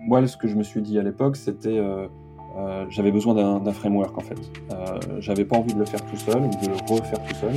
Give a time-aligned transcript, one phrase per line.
[0.00, 1.80] moi, ce que je me suis dit à l'époque, c'était
[2.56, 4.38] euh, j'avais besoin d'un framework en fait.
[4.72, 7.52] Euh, j'avais pas envie de le faire tout seul ou de le refaire tout seul.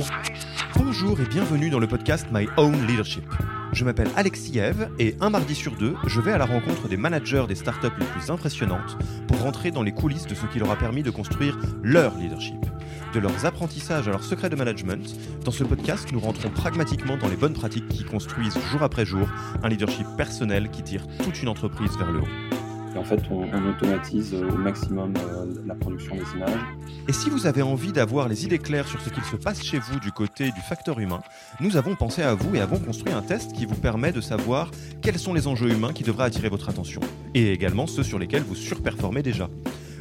[0.76, 3.24] Bonjour et bienvenue dans le podcast My Own Leadership.
[3.72, 6.96] Je m'appelle Alexis Eve et un mardi sur deux, je vais à la rencontre des
[6.96, 8.96] managers des startups les plus impressionnantes
[9.26, 12.64] pour rentrer dans les coulisses de ce qui leur a permis de construire leur leadership.
[13.12, 17.28] De leurs apprentissages à leurs secrets de management, dans ce podcast, nous rentrons pragmatiquement dans
[17.28, 19.28] les bonnes pratiques qui construisent jour après jour
[19.62, 22.56] un leadership personnel qui tire toute une entreprise vers le haut
[22.98, 26.60] en fait, on, automatise euh, au maximum euh, la production des images.
[27.08, 29.78] Et si vous avez envie d'avoir les idées claires sur ce qu'il se passe chez
[29.78, 31.20] vous du côté du facteur humain,
[31.60, 34.70] nous avons pensé à vous et avons construit un test qui vous permet de savoir
[35.02, 37.00] quels sont les enjeux humains qui devraient attirer votre attention,
[37.34, 39.48] et également ceux sur lesquels vous surperformez déjà.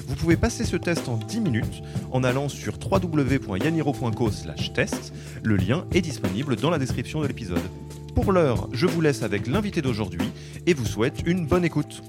[0.08, 4.30] Vous pouvez passer ce test en 10 minutes en allant sur www.yaniro.co
[4.74, 5.14] test.
[5.44, 7.60] Le lien est disponible dans la description de l'épisode.
[8.14, 10.32] Pour l'heure, je vous laisse avec l'invité d'aujourd'hui
[10.66, 12.02] et vous souhaite une bonne écoute.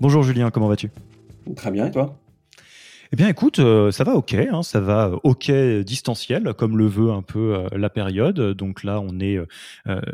[0.00, 0.90] Bonjour Julien, comment vas-tu?
[1.54, 2.21] Très bien, et toi?
[3.14, 5.50] Eh bien, écoute, euh, ça va ok, hein, ça va euh, ok
[5.84, 8.40] distanciel, comme le veut un peu euh, la période.
[8.54, 9.38] Donc là, on est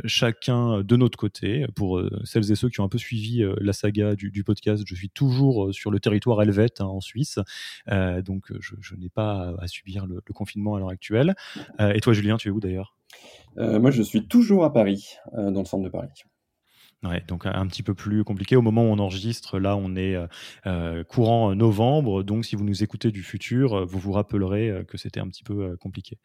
[0.05, 1.65] chacun de notre côté.
[1.77, 5.11] Pour celles et ceux qui ont un peu suivi la saga du, podcast, je suis
[5.11, 7.39] toujours sur le territoire helvète hein, en Suisse,
[7.89, 11.37] donc je, n'ai pas à subir le, le confinement à l'heure actuelle.
[11.79, 12.97] et toi, Julien, tu es où d'ailleurs?
[13.57, 16.09] Moi, je suis toujours à Paris, dans le centre de Paris.
[17.05, 18.57] Ouais, donc un petit peu plus compliqué.
[18.57, 20.27] Au moment où on enregistre, là, on est euh,
[20.67, 22.25] euh, courant novembre.
[22.25, 25.45] Donc, si vous nous écoutez du futur, euh, vous vous rappellerez que c'était un petit
[25.45, 26.19] peu compliqué.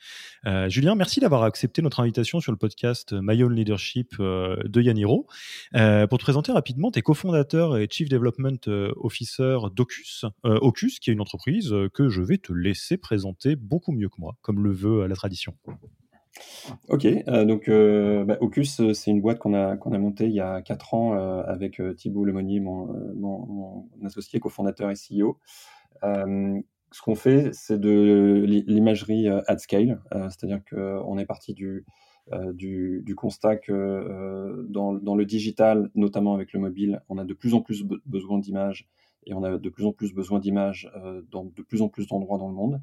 [0.67, 5.27] Julien, merci d'avoir accepté notre invitation sur le podcast My Own Leadership de Yaniro.
[5.71, 10.25] pour te présenter rapidement, tu es cofondateur et Chief Development Officer d'Ocus.
[10.43, 14.37] Ocus, qui est une entreprise que je vais te laisser présenter beaucoup mieux que moi,
[14.41, 15.55] comme le veut la tradition.
[16.89, 20.25] Ok, euh, donc euh, bah, Ocus, euh, c'est une boîte qu'on a, qu'on a montée
[20.25, 25.37] il y a 4 ans avec Thibault Lemonnier, mon, mon, associé, cofondateur et CEO.
[26.01, 31.85] ce qu'on fait, c'est de l'imagerie at scale, c'est-à-dire qu'on est parti du,
[32.53, 37.33] du, du, constat que dans, dans, le digital, notamment avec le mobile, on a de
[37.33, 38.87] plus en plus besoin d'images
[39.25, 40.91] et on a de plus en plus besoin d'images
[41.31, 42.81] dans de plus en plus d'endroits dans le monde.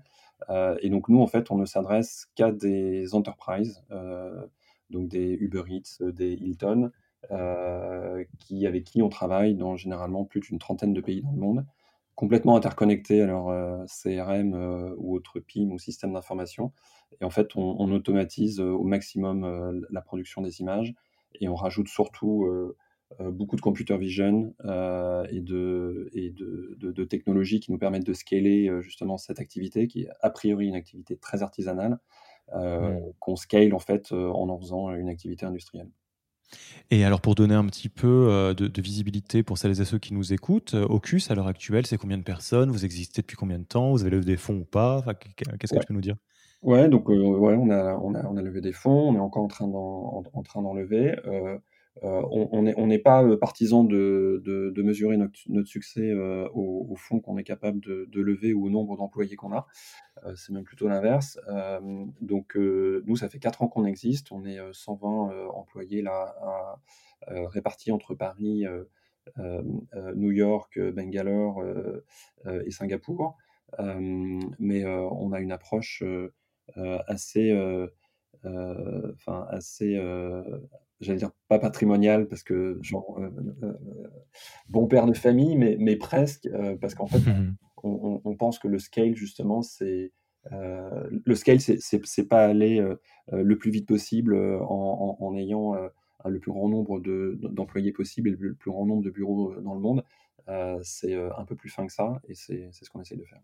[0.48, 4.46] Euh, et donc nous, en fait, on ne s'adresse qu'à des enterprises, euh,
[4.90, 6.90] donc des Uber Eats, des Hilton,
[7.30, 8.24] euh,
[8.66, 11.66] avec qui on travaille dans généralement plus d'une trentaine de pays dans le monde,
[12.14, 16.72] complètement interconnectés à leur CRM ou autre PIM ou système d'information.
[17.20, 20.94] Et en fait, on, automatise au maximum la production des images
[21.34, 22.76] et on rajoute surtout euh,
[23.30, 28.14] beaucoup de computer vision euh, et, de, et de, de, technologies qui nous permettent de
[28.14, 31.98] scaler euh, justement cette activité qui est a priori une activité très artisanale,
[32.54, 32.98] mmh.
[33.18, 35.90] qu'on scale en fait en en faisant une activité industrielle.
[36.90, 40.32] Et alors pour donner un petit peu de, visibilité pour celles et ceux qui nous
[40.32, 42.70] écoutent, Ocus à l'heure actuelle, c'est combien de personnes?
[42.70, 43.92] Vous existez depuis combien de temps?
[43.92, 45.04] Vous avez levé des fonds ou pas?
[45.58, 46.16] Qu'est-ce que tu peux nous dire?
[46.62, 47.16] Ouais, donc ouais,
[47.58, 50.22] on a, on, a, on a levé des fonds, on est encore en train d'en,
[50.32, 51.16] en, train d'en lever.
[51.26, 51.58] Euh,
[52.02, 57.20] on n'est on pas euh, partisan de, de, mesurer notre, succès euh, au, au, fond
[57.20, 59.66] qu'on est capable de, de, lever ou au nombre d'employés qu'on a.
[60.34, 61.38] c'est même plutôt l'inverse.
[62.20, 64.32] donc nous, ça fait 4 ans qu'on existe.
[64.32, 66.34] On est 120 employés là,
[67.26, 68.64] répartis entre Paris,
[69.36, 71.64] New York, Bangalore
[72.46, 73.36] et Singapour.
[73.78, 76.02] mais on a une approche
[76.76, 77.52] assez,
[78.44, 79.98] enfin assez
[81.00, 83.30] j'allais dire pas patrimonial parce que genre euh,
[83.62, 84.08] euh, euh,
[84.68, 86.48] bon père de famille, mais, mais presque
[86.80, 90.12] parce qu'en fait mmh on, pense que le scale justement c'est
[90.50, 92.86] le scale c'est pas aller
[93.32, 95.74] le plus vite possible en, en, ayant
[96.26, 99.80] le plus grand nombre d'employés possible et le plus grand nombre de bureaux dans le
[99.80, 100.04] monde.
[100.82, 103.40] c'est un peu plus fin que ça et c'est ce qu'on essaie de faire.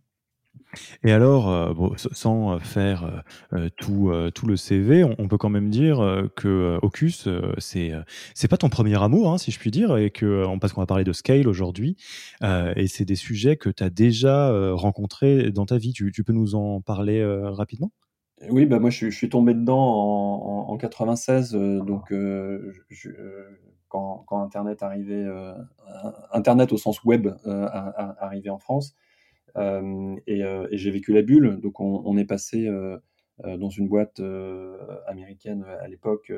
[1.02, 3.22] Et alors, euh, sans faire
[3.52, 5.98] euh, tout, euh, tout le CV, on, peut quand même dire
[6.36, 7.28] que Ocus,
[7.58, 7.92] c'est
[8.34, 10.86] c'est pas ton premier amour, hein, si je puis dire, et que parce qu'on va
[10.86, 11.96] parler de scale aujourd'hui,
[12.42, 15.92] et c'est des sujets que tu as déjà rencontrés dans ta vie.
[15.92, 17.90] Tu, peux nous en parler rapidement?
[18.50, 22.12] Oui, bah moi je, suis tombé dedans en, en, 96, donc
[23.88, 25.26] quand, quand, Internet arrivait,
[26.32, 27.28] Internet au sens web
[28.20, 28.94] arrivait en France.
[29.56, 31.60] Euh, euh, et, j'ai vécu la bulle.
[31.60, 32.98] Donc on, est passé euh,
[33.44, 34.20] dans une boîte
[35.06, 36.32] américaine à l'époque.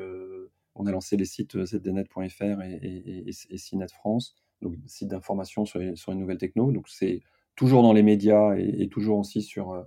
[0.75, 6.11] on a lancé les sites zdnet.fr et, et, et, France, donc sites d'information sur, sur,
[6.11, 6.71] les nouvelles techno.
[6.71, 7.21] Donc c'est
[7.55, 9.85] toujours dans les médias et, toujours aussi sur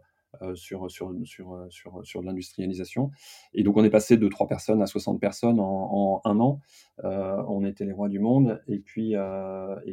[0.54, 3.10] sur, sur, sur, sur, sur l'industrialisation.
[3.54, 6.60] Et donc on est passé de 3 personnes à 60 personnes en, un an.
[7.02, 8.62] on était les rois du monde.
[8.68, 9.14] Et puis,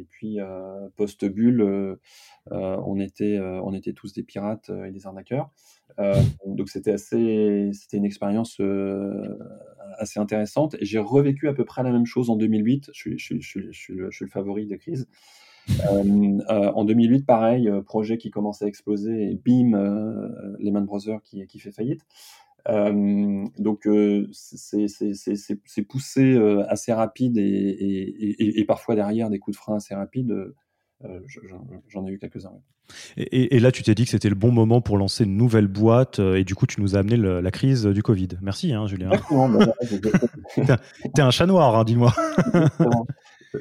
[0.08, 0.38] puis
[0.96, 1.98] post-bulle,
[2.50, 5.50] on, était, on était tous des pirates et des arnaqueurs.
[6.46, 8.60] donc c'était assez, c'était une expérience
[9.98, 10.74] assez intéressante.
[10.80, 12.90] Et j'ai revécu à peu près la même chose en 2008.
[12.92, 15.08] Je suis, je suis, je suis, je suis le, je suis le favori des crises.
[15.90, 19.72] Euh, euh, en 2008, pareil, euh, projet qui commençait à exploser et bim,
[20.58, 22.02] Lehman Brothers qui, qui fait faillite.
[22.66, 23.88] donc
[24.32, 26.36] c'est poussé
[26.68, 30.34] assez rapide et, et, et, parfois derrière des coups de frein assez rapides.
[31.88, 32.52] J'en ai eu quelques-uns.
[33.16, 36.18] Et, là, tu t'es dit que c'était le bon moment pour lancer une nouvelle boîte,
[36.18, 38.28] et du coup, tu nous as amené la crise du Covid.
[38.42, 39.10] Merci, hein, Julien.
[39.10, 40.76] Bah,
[41.14, 42.12] T'es un chat noir, hein, dis-moi.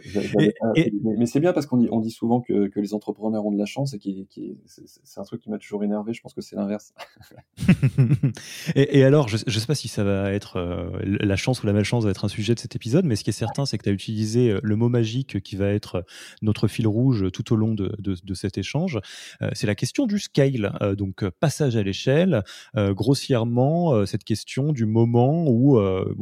[0.04, 3.58] Mais c'est bien parce qu'on dit, on dit souvent que, que, les entrepreneurs ont de
[3.58, 4.28] la chance et qui,
[4.66, 6.14] c'est un truc qui m'a toujours énervé.
[6.14, 6.94] Je pense que c'est l'inverse.
[8.76, 11.74] et, alors, je ne sais pas si ça va être euh, la chance ou la
[11.74, 13.84] malchance va être un sujet de cet épisode, mais ce qui est certain, c'est que
[13.84, 16.06] tu as utilisé euh, le mot magique qui va être
[16.42, 19.00] notre fil rouge tout au long de, de, cet échange.
[19.42, 22.44] Euh, c'est la question du scale, donc passage à l'échelle,
[22.76, 25.80] grossièrement cette question du moment où,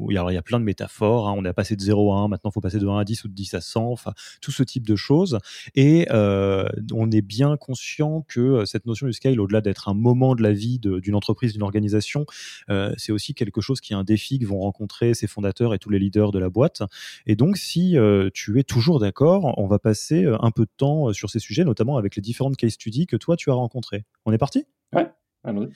[0.09, 1.27] il y, a plein de métaphores.
[1.27, 1.35] Hein.
[1.37, 3.23] on est passé de 0 à 1, maintenant il faut passer de 1 à 10
[3.25, 5.39] ou de 10 à 100, enfin tout ce type de choses.
[5.75, 9.93] Et euh, on est bien conscient que euh, cette notion du scale, au-delà d'être un
[9.93, 12.25] moment de la vie d'une entreprise, d'une organisation,
[12.69, 15.79] euh, c'est aussi quelque chose qui est un défi que vont rencontrer ses fondateurs et
[15.79, 16.81] tous les leaders de la boîte.
[17.25, 17.95] Et donc, si
[18.33, 21.97] tu es toujours d'accord, on va passer un peu de temps sur ces sujets, notamment
[21.97, 24.05] avec les différentes case studies que toi tu as rencontrées.
[24.25, 24.65] On est parti?
[24.93, 25.09] Ouais,
[25.43, 25.69] allons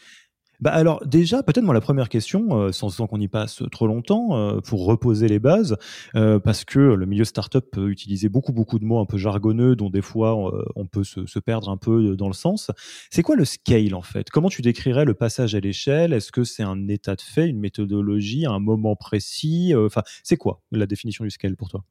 [0.62, 3.88] bah alors déjà, peut-être moi la première question, euh, sans, sans qu'on y passe trop
[3.88, 5.76] longtemps, euh, pour reposer les bases,
[6.16, 9.76] euh, parce que le milieu startup peut utiliser beaucoup beaucoup de mots un peu jargonneux,
[9.76, 10.38] dont des fois
[10.76, 12.70] on peut se, se, perdre un peu dans le sens.
[13.10, 14.30] C'est quoi le scale en fait?
[14.30, 16.14] Comment tu décrirais le passage à l'échelle?
[16.14, 19.74] Est-ce que c'est un état de fait, une méthodologie, un moment précis?
[19.76, 21.84] Enfin, c'est quoi la définition du scale pour toi?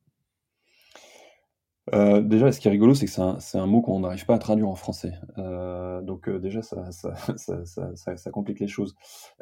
[1.94, 4.38] Euh, déjà, ce qui est rigolo, c'est que c'est un, mot qu'on n'arrive pas à
[4.38, 5.14] traduire en français.
[5.38, 6.84] Euh, donc euh, déjà, ça,
[8.32, 8.94] complique les choses.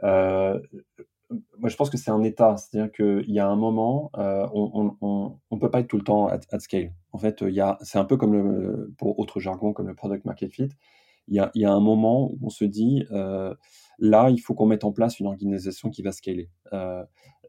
[0.02, 5.58] Moi, je pense que c'est un état, c'est-à-dire qu'il y a un moment, on ne
[5.58, 6.94] peut pas être tout le temps at, scale.
[7.12, 7.44] En fait,
[7.82, 10.70] c'est un peu comme pour autre jargon, comme le product market fit.
[11.30, 13.04] Il y a un moment où on se dit,
[13.98, 16.48] là, il faut qu'on mette en place une organisation qui va scaler.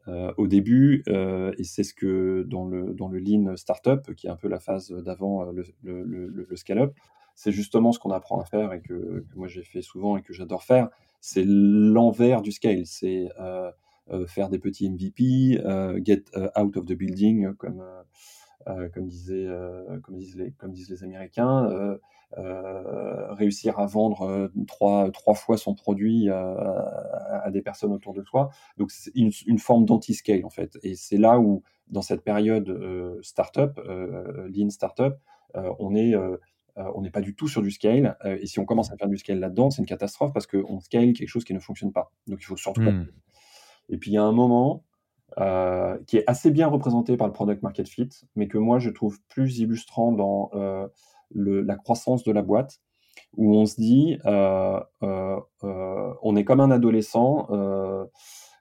[0.08, 4.26] Euh, au début, euh, et c'est ce que dans le, dans le lean startup, qui
[4.26, 6.94] est un peu la phase d'avant euh, le, le, le, scale-up,
[7.34, 10.32] c'est justement ce qu'on apprend à faire et que, moi j'ai fait souvent et que
[10.32, 10.88] j'adore faire.
[11.20, 13.28] C'est l'envers du scale, c'est
[14.26, 15.62] faire des petits MVP,
[16.02, 16.24] get
[16.56, 17.84] out of the building, comme,
[18.64, 19.28] comme, comme, disent
[20.36, 21.98] les, comme disent les Américains.
[22.38, 28.14] Euh, réussir à vendre euh, trois, trois fois son produit à, à, des personnes autour
[28.14, 28.50] de soi.
[28.76, 30.78] Donc c'est une, une, forme d'anti-scale en fait.
[30.84, 35.14] Et c'est là où, dans cette période euh, startup, euh, lean startup,
[35.54, 36.14] on est
[36.76, 38.16] on n'est pas du tout sur du scale.
[38.24, 41.12] et si on commence à faire du scale là-dedans, c'est une catastrophe parce qu'on scale
[41.12, 42.12] quelque chose qui ne fonctionne pas.
[42.28, 42.82] Donc il faut surtout.
[42.82, 43.08] Hmm.
[43.88, 44.84] Et puis il y a un moment
[45.38, 48.90] euh, qui est assez bien représenté par le product market fit, mais que moi je
[48.90, 50.88] trouve plus illustrant dans euh,
[51.34, 52.80] la croissance de la boîte,
[53.36, 57.48] où on se dit, euh, euh, euh, on est comme un adolescent,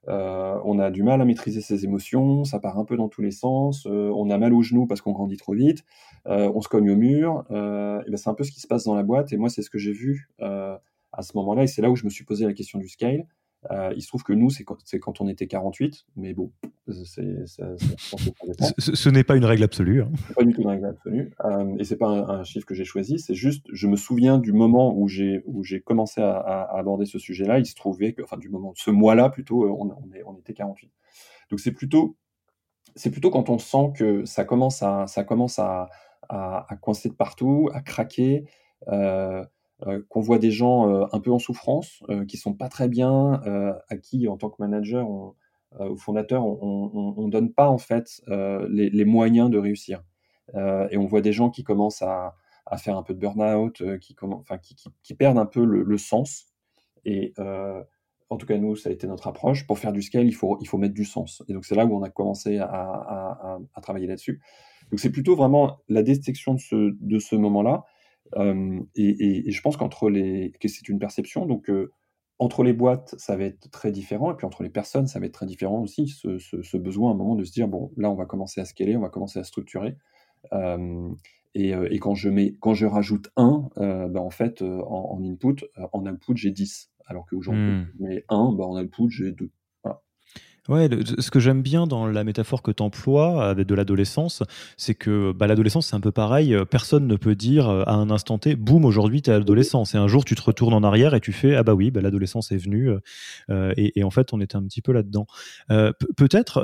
[0.08, 3.32] on a du mal à maîtriser ses émotions, ça part un peu dans tous les
[3.32, 5.84] sens, on a mal aux genoux parce qu'on grandit trop vite,
[6.26, 8.96] on se cogne au mur, et ben c'est un peu ce qui se passe dans
[8.96, 11.90] la boîte, et moi c'est ce que j'ai vu à ce moment-là, et c'est là
[11.90, 13.26] où je me suis posé la question du scale.
[13.72, 16.52] Euh, il se trouve que nous, c'est quand, quand, on était 48, mais bon,
[16.88, 20.02] c'est, ce, n'est pas une règle absolue.
[20.02, 20.12] Hein.
[20.34, 21.32] Pas du tout une règle absolue.
[21.44, 24.54] Euh, et c'est pas un, chiffre que j'ai choisi, c'est juste, je me souviens du
[24.54, 28.38] moment où j'ai, où j'ai commencé à, aborder ce sujet-là, il se trouvait que, enfin,
[28.38, 30.90] du moment, ce mois-là plutôt, euh, on, on, est, on était 48.
[31.50, 32.16] Donc c'est plutôt,
[32.96, 35.90] c'est plutôt quand on sent que ça commence à, ça commence à,
[36.30, 38.46] à, à coincer de partout, à craquer.
[38.88, 39.44] Euh,
[40.10, 43.42] qu'on voit des gens euh, un peu en souffrance, euh, qui sont pas très bien,
[43.90, 45.36] à qui, en tant que manager ou
[45.98, 50.04] fondateur, on, on, donne pas en fait les, moyens de réussir.
[50.56, 52.36] et on voit des gens qui commencent à,
[52.78, 56.48] faire un peu de burn-out, qui, perdent un peu le, sens.
[57.06, 59.68] Et en tout cas, nous, ça a été notre approche.
[59.68, 61.44] Pour faire du scale, il faut, mettre du sens.
[61.48, 64.42] Et donc, c'est là où on a commencé à, travailler là-dessus.
[64.90, 67.86] Donc, c'est plutôt vraiment la détection de ce moment-là
[68.36, 71.72] et, je pense qu'entre les, que c'est une perception, donc
[72.38, 75.26] entre les boîtes, ça va être très différent, et puis entre les personnes, ça va
[75.26, 78.16] être très différent aussi, ce, besoin à un moment de se dire, bon, là, on
[78.16, 79.98] va commencer à scaler, on va commencer à structurer.
[81.54, 86.36] et, quand, je mets, quand je rajoute un, ben, en fait, en, input, en output,
[86.36, 86.92] j'ai 10.
[87.10, 87.88] Alors qu'aujourd'hui, mmh.
[88.00, 89.50] mais un, bah, on a le put, j'ai deux.
[90.70, 94.44] Ouais, ce que j'aime bien dans la métaphore que tu emploies avec de l'adolescence,
[94.78, 96.56] c'est que bah, l'adolescence, c'est un peu pareil.
[96.70, 99.96] Personne ne peut dire euh, à un instant T, boum, aujourd'hui, tu es adolescence.
[99.96, 102.02] Et un jour, tu te retournes en arrière et tu fais, ah bah oui, bah,
[102.02, 102.92] l'adolescence est venue.
[102.92, 103.00] Euh,
[103.50, 105.26] euh, et, en fait, on était un petit peu là-dedans.
[106.16, 106.64] Peut-être,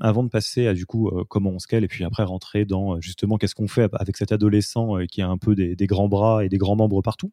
[0.00, 3.36] avant de passer à du coup, comment on scale, et puis après rentrer dans justement
[3.36, 6.58] qu'est-ce qu'on fait avec cet adolescent qui a un peu des, grands bras et des
[6.58, 7.32] grands membres partout.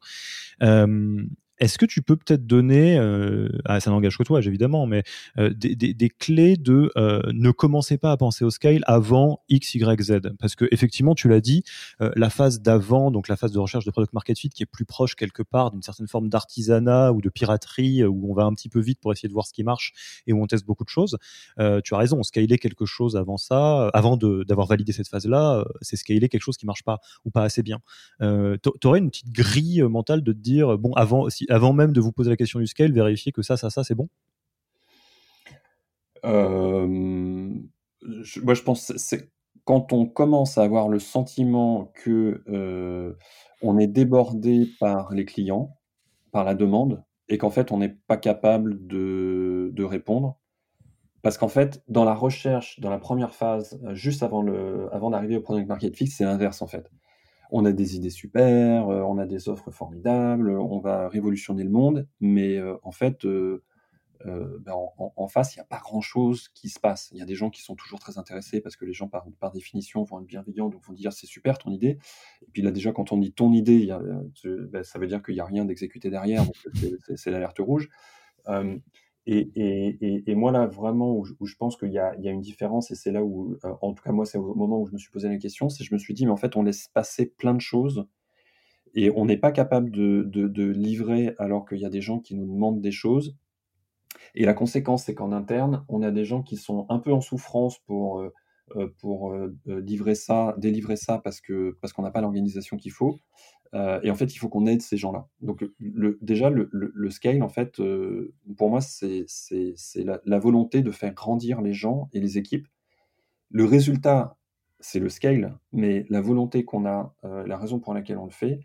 [1.60, 5.04] Est-ce que tu peux peut-être donner, euh, ah, ça n'engage que toi évidemment, mais
[5.38, 10.02] euh, des, clés de euh, ne commencez pas à penser au scale avant X, Y,
[10.02, 10.20] Z?
[10.40, 11.64] Parce que effectivement, tu l'as dit,
[12.00, 14.86] la phase d'avant, donc la phase de recherche de product market fit, qui est plus
[14.86, 18.70] proche quelque part d'une certaine forme d'artisanat ou de piraterie, où on va un petit
[18.70, 19.94] peu vite pour essayer de voir ce qui marche
[20.28, 21.18] et où on teste beaucoup de choses.
[21.58, 26.30] tu as raison, scaler quelque chose avant ça, avant d'avoir validé cette phase-là, c'est scaler
[26.30, 27.80] quelque chose qui marche pas ou pas assez bien.
[28.22, 32.02] tu aurais une petite grille mentale de te dire, bon, avant, si, avant même de
[32.02, 34.10] vous poser la question du scale, vérifier que ça, ça, ça, c'est bon?
[36.26, 39.32] Euh, Moi, je pense c'est
[39.66, 43.14] quand on commence à avoir le sentiment que euh,
[43.62, 45.78] on est débordé par les clients,
[46.32, 50.40] par la demande, et qu'en fait, on n'est pas capable de, de répondre.
[51.22, 55.38] Parce qu'en fait, dans la recherche, dans la première phase, juste avant, le, avant d'arriver
[55.38, 56.90] au product market fit, c'est l'inverse en fait
[57.50, 61.70] on a des idées super, euh, on a des offres formidables, on va révolutionner le
[61.70, 63.64] monde, mais euh, en fait, euh,
[64.26, 67.10] ben, en, face, il n'y a pas grand-chose qui se passe.
[67.14, 69.52] Il y a des gens qui sont toujours très intéressés parce que les gens, par,
[69.54, 71.98] définition, vont être bienveillants, donc vont dire c'est super ton idée.
[72.42, 73.88] Et puis là, déjà, quand on dit ton idée,
[74.44, 76.56] ben, ça veut dire qu'il n'y a rien d'exécuté derrière, donc
[77.16, 77.90] c'est l'alerte rouge.
[79.32, 83.24] Et, moi, là, vraiment, où je, pense qu'il y, a, une différence, et c'est là
[83.24, 85.38] où, euh, en tout cas, moi, c'est au moment où je me suis posé la
[85.38, 87.62] question, c'est que je me suis dit, mais en fait, on laisse passer plein de
[87.62, 88.08] choses
[88.96, 92.52] et on n'est pas capable de, livrer alors qu'il y a des gens qui nous
[92.52, 93.38] demandent des choses.
[94.34, 97.22] Et la conséquence, c'est qu'en interne, on a des gens qui sont un peu en
[97.22, 98.34] souffrance pour, euh,
[98.78, 99.36] euh, pour
[99.68, 103.20] livrer ça, délivrer ça parce qu'on parce qu'on n'a pas l'organisation qu'il faut.
[103.76, 105.28] Euh, et en fait, il faut qu'on aide ces gens-là.
[105.42, 105.64] Donc,
[106.22, 109.26] déjà, le, le, scale, en fait, euh, pour moi, c'est
[109.96, 112.68] la, volonté de faire grandir les gens et les équipes.
[113.52, 114.38] Le résultat,
[114.80, 118.32] c'est le scale, mais la volonté qu'on a, euh, la raison pour laquelle on le
[118.32, 118.62] fait,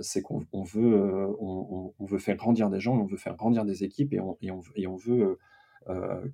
[0.00, 4.18] c'est qu'on veut, faire grandir des gens, on veut faire grandir des équipes et
[4.50, 5.38] on, veut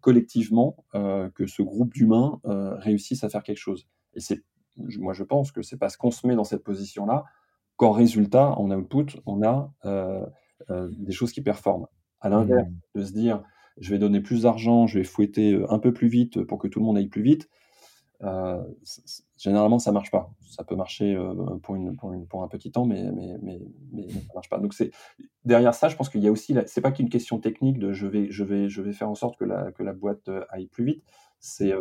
[0.00, 3.86] collectivement que ce groupe d'humains réussisse à faire quelque chose.
[4.14, 4.20] Et
[4.96, 7.26] moi, je pense que c'est parce qu'on se met dans cette position-là
[7.80, 10.26] qu'en résultat, en output, on a euh,
[10.68, 11.86] euh, des choses qui performent.
[12.20, 12.98] À l'inverse, mmh.
[12.98, 13.42] de se dire,
[13.78, 16.68] je vais donner plus d'argent, je vais fouetter euh, un peu plus vite pour que
[16.68, 17.48] tout le monde aille plus vite,
[19.38, 20.30] généralement, ça marche pas.
[20.42, 21.18] Ça peut marcher
[21.62, 23.62] pour, une, pour, un petit temps, mais, mais, mais,
[23.94, 24.58] mais ça marche pas.
[24.58, 24.90] Donc, c'est
[25.46, 28.06] derrière ça, je pense qu'il y a aussi, c'est pas qu'une question technique de je
[28.06, 30.84] vais, je vais, je vais faire en sorte que la, que la boîte aille plus
[30.84, 31.02] vite.
[31.38, 31.72] C'est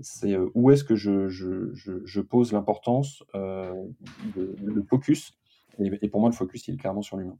[0.00, 3.72] c'est euh, où est-ce que je, pose l'importance, euh,
[4.36, 5.32] le focus.
[5.78, 7.38] Et, pour moi, le focus, il est clairement sur l'humain.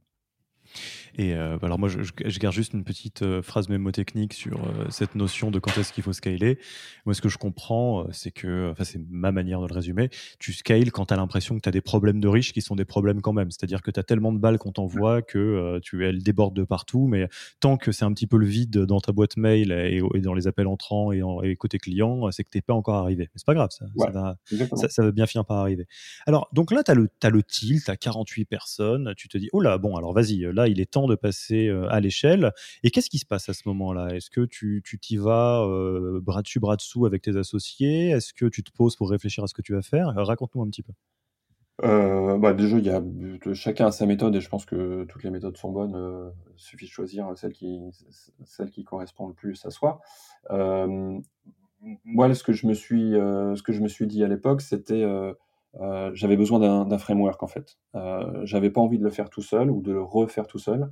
[1.17, 4.85] Et euh, alors moi, je, je, garde juste une petite euh, phrase mémotechnique sur euh,
[4.89, 6.59] cette notion de quand est-ce qu'il faut scaler.
[7.05, 10.53] Moi, ce que je comprends, c'est que, enfin, c'est ma manière de le résumer, tu
[10.53, 12.85] scales quand tu as l'impression que tu as des problèmes de riches qui sont des
[12.85, 13.51] problèmes quand même.
[13.51, 17.07] C'est-à-dire que tu as tellement de balles qu'on t'envoie que tu, elles débordent de partout,
[17.07, 17.27] mais
[17.59, 20.47] tant que c'est un petit peu le vide dans ta boîte mail et, dans les
[20.47, 23.23] appels entrants et, en, et côté client, c'est que tu pas encore arrivé.
[23.23, 24.37] Mais c'est pas grave, ça, ça, va,
[24.89, 25.87] ça, va, bien finir par arriver.
[26.25, 29.37] Alors, donc là, tu as le, as le tilt, tu as 48 personnes, tu te
[29.37, 32.51] dis, oh là, bon, alors vas-y, là, il est temps de passer à l'échelle.
[32.83, 34.15] Et qu'est-ce qui se passe à ce moment-là?
[34.15, 35.65] Est-ce que tu t'y vas
[36.21, 38.09] bras dessus, bras dessous avec tes associés?
[38.09, 40.13] Est-ce que tu te poses pour réfléchir à ce que tu vas faire?
[40.15, 40.93] Raconte-nous un petit peu.
[41.83, 43.01] Euh, bah déjà, y a,
[43.53, 46.31] chacun a sa méthode et je pense que toutes les méthodes sont bonnes.
[46.53, 47.79] il suffit de choisir celle qui,
[48.71, 50.01] qui correspond le plus à soi.
[50.49, 55.05] moi, ce que je me suis, ce que je me suis dit à l'époque, c'était
[55.79, 57.77] euh, j'avais besoin d'un framework en fait.
[57.95, 60.91] Euh, j'avais pas envie de le faire tout seul ou de le refaire tout seul.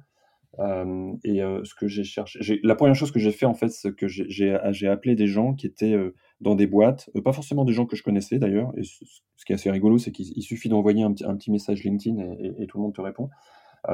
[0.60, 3.70] Euh, et euh, ce que j'ai cherché, la première chose que j'ai fait en fait,
[3.70, 5.96] c'est que j'ai appelé des gens qui étaient
[6.42, 8.72] dans des boîtes, pas forcément des gens que je connaissais d'ailleurs.
[8.78, 12.68] Et ce, qui est assez rigolo, c'est qu'il suffit d'envoyer un, petit message LinkedIn et,
[12.68, 13.30] tout le monde te répond.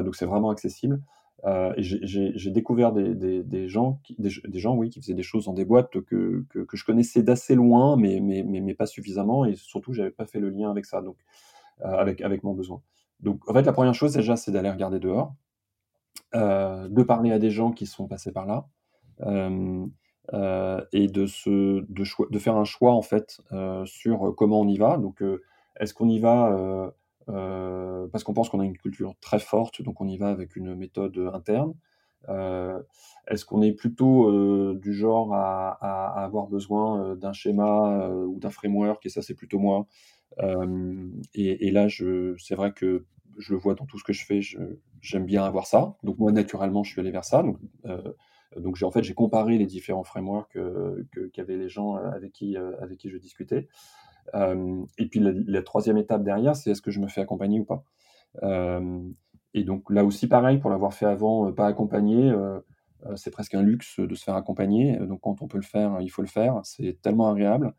[0.01, 1.01] donc c'est vraiment accessible.
[1.45, 5.65] Euh, j'ai découvert des, gens, qui, des, gens, oui, qui faisaient des choses dans des
[5.65, 10.11] boîtes que, que, je connaissais d'assez loin, mais, mais, mais, pas suffisamment, et surtout, j'avais
[10.11, 11.17] pas fait le lien avec ça, donc
[11.81, 12.81] euh, avec, avec mon besoin.
[13.19, 15.33] Donc, en fait, la première chose déjà, c'est d'aller regarder dehors,
[16.33, 18.65] euh, de parler à des gens qui sont passés par là,
[20.93, 23.41] et de, se, de, faire un choix en fait
[23.83, 24.97] sur comment on y va.
[24.97, 25.21] Donc,
[25.77, 26.93] est-ce qu'on y va
[27.27, 30.75] parce qu'on pense qu'on a une culture très forte, donc on y va avec une
[30.75, 31.73] méthode interne.
[33.27, 39.09] Est-ce qu'on est plutôt du genre à, avoir besoin d'un schéma ou d'un framework, et
[39.09, 39.87] ça c'est plutôt moi.
[41.33, 43.05] Et, là, c'est vrai que
[43.37, 44.41] je le vois dans tout ce que je fais,
[45.01, 45.95] j'aime bien avoir ça.
[46.03, 47.43] Donc moi, naturellement, je suis allé vers ça.
[47.43, 48.13] Donc, euh,
[48.81, 51.03] en fait j'ai comparé les différents frameworks euh,
[51.33, 52.55] qu'avaient les gens euh, avec qui
[53.09, 53.67] je discutais.
[54.33, 57.83] Et puis la, troisième étape derrière, c'est est-ce que je me fais accompagner ou pas?
[59.55, 62.33] et donc là aussi pareil, pour l'avoir fait avant, pas accompagné,
[63.15, 64.97] c'est presque un luxe de se faire accompagner.
[64.97, 66.59] Donc quand on peut le faire, il faut le faire.
[66.63, 67.73] C'est tellement agréable,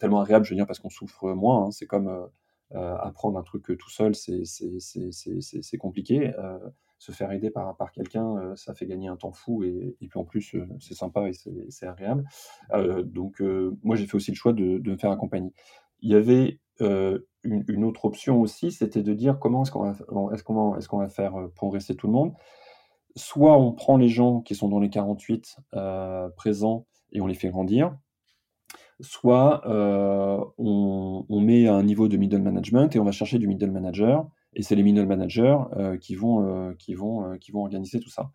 [0.00, 1.66] tellement agréable, je veux dire parce qu'on souffre moins.
[1.66, 1.70] Hein.
[1.70, 2.28] C'est comme
[2.74, 6.32] euh, apprendre un truc tout seul, c'est compliqué.
[6.38, 6.58] Euh,
[7.02, 10.20] se faire aider par, par quelqu'un, euh, ça fait gagner un temps fou et, puis
[10.20, 11.32] en plus, c'est sympa et
[11.68, 12.24] c'est agréable.
[13.04, 13.40] donc,
[13.82, 15.52] moi, j'ai fait aussi le choix de, me faire accompagner.
[16.00, 20.42] Il y avait une, autre option aussi, c'était de dire comment est-ce qu'on va, est
[20.42, 22.32] qu'on est va faire progresser tout le monde.
[23.16, 25.56] Soit on prend les gens qui sont dans les 48
[26.36, 27.96] présents et on les fait grandir,
[29.02, 33.70] soit euh, on, met un niveau de middle management et on va chercher du middle
[33.70, 38.00] manager, et c'est les middle managers euh, qui, vont, euh, qui, vont, qui vont organiser
[38.00, 38.30] tout ça.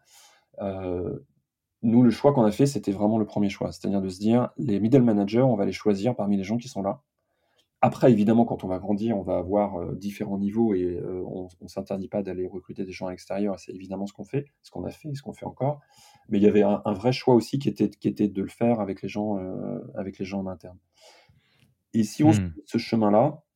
[1.83, 4.49] nous, le choix qu'on a fait, c'était vraiment le premier choix, c'est-à-dire de se dire,
[4.57, 7.01] les middle managers, on va les choisir parmi les gens qui sont là.
[7.81, 12.07] Après, évidemment, quand on va grandir, on va avoir différents niveaux et on ne s'interdit
[12.07, 13.59] pas d'aller recruter des gens à l'extérieur.
[13.59, 15.79] C'est évidemment ce qu'on fait, ce qu'on a fait, ce qu'on fait encore
[16.29, 18.79] mais il y avait un, vrai choix aussi qui était, qui était de le faire
[18.79, 20.77] avec les gens, euh, avec les gens en interne.
[21.93, 22.53] Et si on mmh.
[22.65, 23.46] ce chemin-là, euh,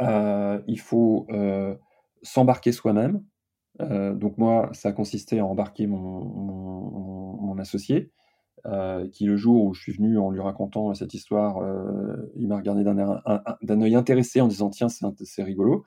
[0.00, 1.74] il faut euh,
[2.22, 3.22] s'embarquer soi-même.
[3.80, 8.12] donc moi, ça a consisté à embarquer mon, associé,
[9.12, 11.62] qui le jour où je suis venu en lui racontant cette histoire,
[12.36, 15.84] il m'a regardé d'un œil intéressé en disant tiens c'est rigolo.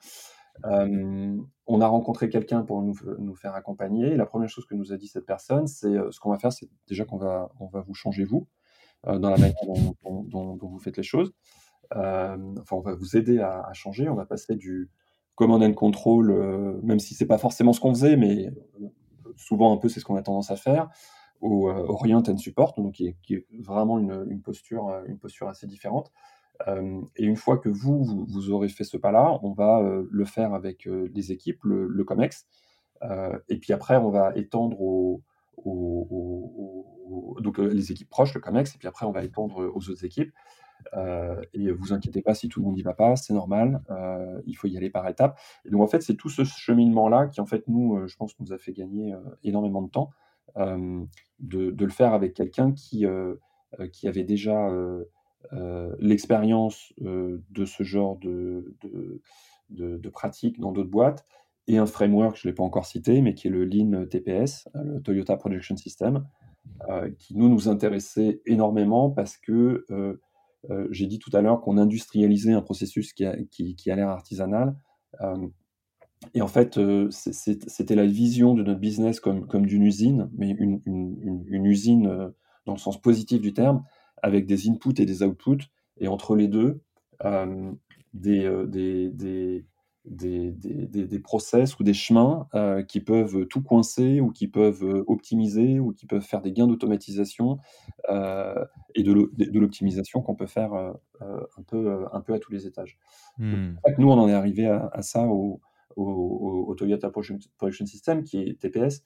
[0.66, 4.16] Euh, on a rencontré quelqu'un pour nous, faire accompagner.
[4.16, 6.52] La première chose que nous a dit cette personne, c'est euh, ce qu'on va faire,
[6.52, 7.50] c'est déjà qu'on va,
[7.86, 8.48] vous changer vous
[9.06, 9.54] euh, dans la manière
[10.02, 11.32] dont, vous faites les choses.
[11.94, 14.08] Enfin, on va vous aider à, changer.
[14.08, 14.90] On va passer du
[15.34, 18.50] command and control, même si c'est pas forcément ce qu'on faisait, mais
[19.36, 20.88] souvent un peu c'est ce qu'on a tendance à faire,
[21.40, 26.12] au orient and support, donc qui est, vraiment une, posture, une posture assez différente.
[26.68, 30.24] Euh, et une fois que vous, vous, aurez fait ce pas-là, on va euh, le
[30.24, 32.46] faire avec euh, les équipes, le, COMEX.
[33.48, 35.22] et puis après, on va étendre aux,
[37.40, 40.32] donc les équipes proches, le COMEX, et puis après, on va étendre aux autres équipes.
[40.94, 43.82] Et vous inquiétez pas si tout le monde n'y va pas, c'est normal,
[44.46, 45.38] il faut y aller par étapes.
[45.64, 48.52] Et donc en fait, c'est tout ce cheminement-là qui en fait nous, je pense, nous
[48.52, 50.10] a fait gagner énormément de temps
[50.56, 53.06] de, le faire avec quelqu'un qui,
[53.92, 54.70] qui avait déjà
[55.54, 58.76] euh, l'expérience euh, de ce genre de,
[59.70, 61.24] de, pratique dans d'autres boîtes
[61.66, 64.68] et un framework, je ne l'ai pas encore cité, mais qui est le Lean TPS,
[64.74, 66.26] le Toyota Production System,
[66.88, 69.86] euh, qui nous nous intéressait énormément parce que
[70.90, 74.76] j'ai dit tout à l'heure qu'on industrialisait un processus qui a, qui, a l'air artisanal.
[76.34, 76.78] et en fait,
[77.10, 82.32] c'était la vision de notre business comme, comme d'une usine, mais une, une, usine
[82.66, 83.84] dans le sens positif du terme,
[84.22, 86.82] avec des inputs et des outputs, et entre les deux,
[87.24, 87.72] euh,
[88.26, 89.64] euh, des, des,
[90.10, 95.04] des, des, des, process ou des chemins euh, qui peuvent tout coincer ou qui peuvent
[95.06, 97.58] optimiser ou qui peuvent faire des gains d'automatisation
[98.08, 102.98] et de l'optimisation qu'on peut faire un, peu, un peu à tous les étages.
[103.38, 103.74] Hmm.
[103.98, 105.60] nous, on en est arrivé à, ça au,
[105.96, 109.04] au, au, Toyota Production System, qui est TPS,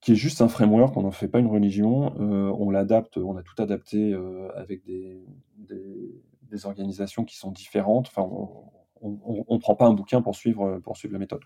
[0.00, 3.36] qui est juste un framework, on n'en fait pas une religion, euh, on l'adapte, on
[3.36, 5.24] a tout adapté euh, avec des,
[5.58, 8.06] des, organisations qui sont différentes.
[8.06, 8.70] Enfin, on
[9.08, 11.40] ne prend pas un bouquin pour suivre, pour suivre la méthode.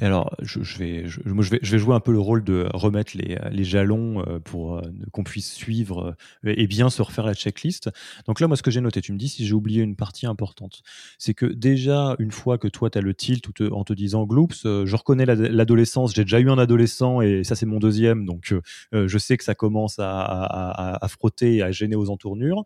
[0.00, 3.38] Alors, je, vais, je, vais, je vais jouer un peu le rôle de remettre les,
[3.50, 7.90] les jalons euh, pour euh, qu'on puisse suivre euh, et bien se refaire la checklist.
[8.26, 10.26] Donc là, moi, ce que j'ai noté, tu me dis si j'ai oublié une partie
[10.26, 10.82] importante,
[11.18, 14.62] c'est que déjà, une fois que toi, tu as le tilt en te disant Gloops,
[14.64, 18.54] je reconnais l'adolescence, j'ai déjà eu un adolescent et ça, c'est mon deuxième, donc
[18.92, 22.62] je sais que ça commence à, à, à, frotter et à gêner aux entournures.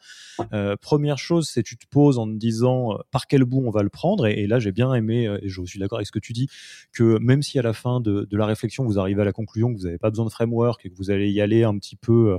[0.80, 3.90] première chose, c'est tu te poses en te disant par quel bout on va le
[3.90, 6.32] prendre, et, et là, j'ai bien aimé, et je suis d'accord avec ce que tu
[6.32, 6.48] dis,
[6.92, 9.78] que même si à la fin de, la réflexion, vous arrivez à la conclusion que
[9.78, 12.38] vous n'avez pas besoin de framework et que vous allez y aller un petit peu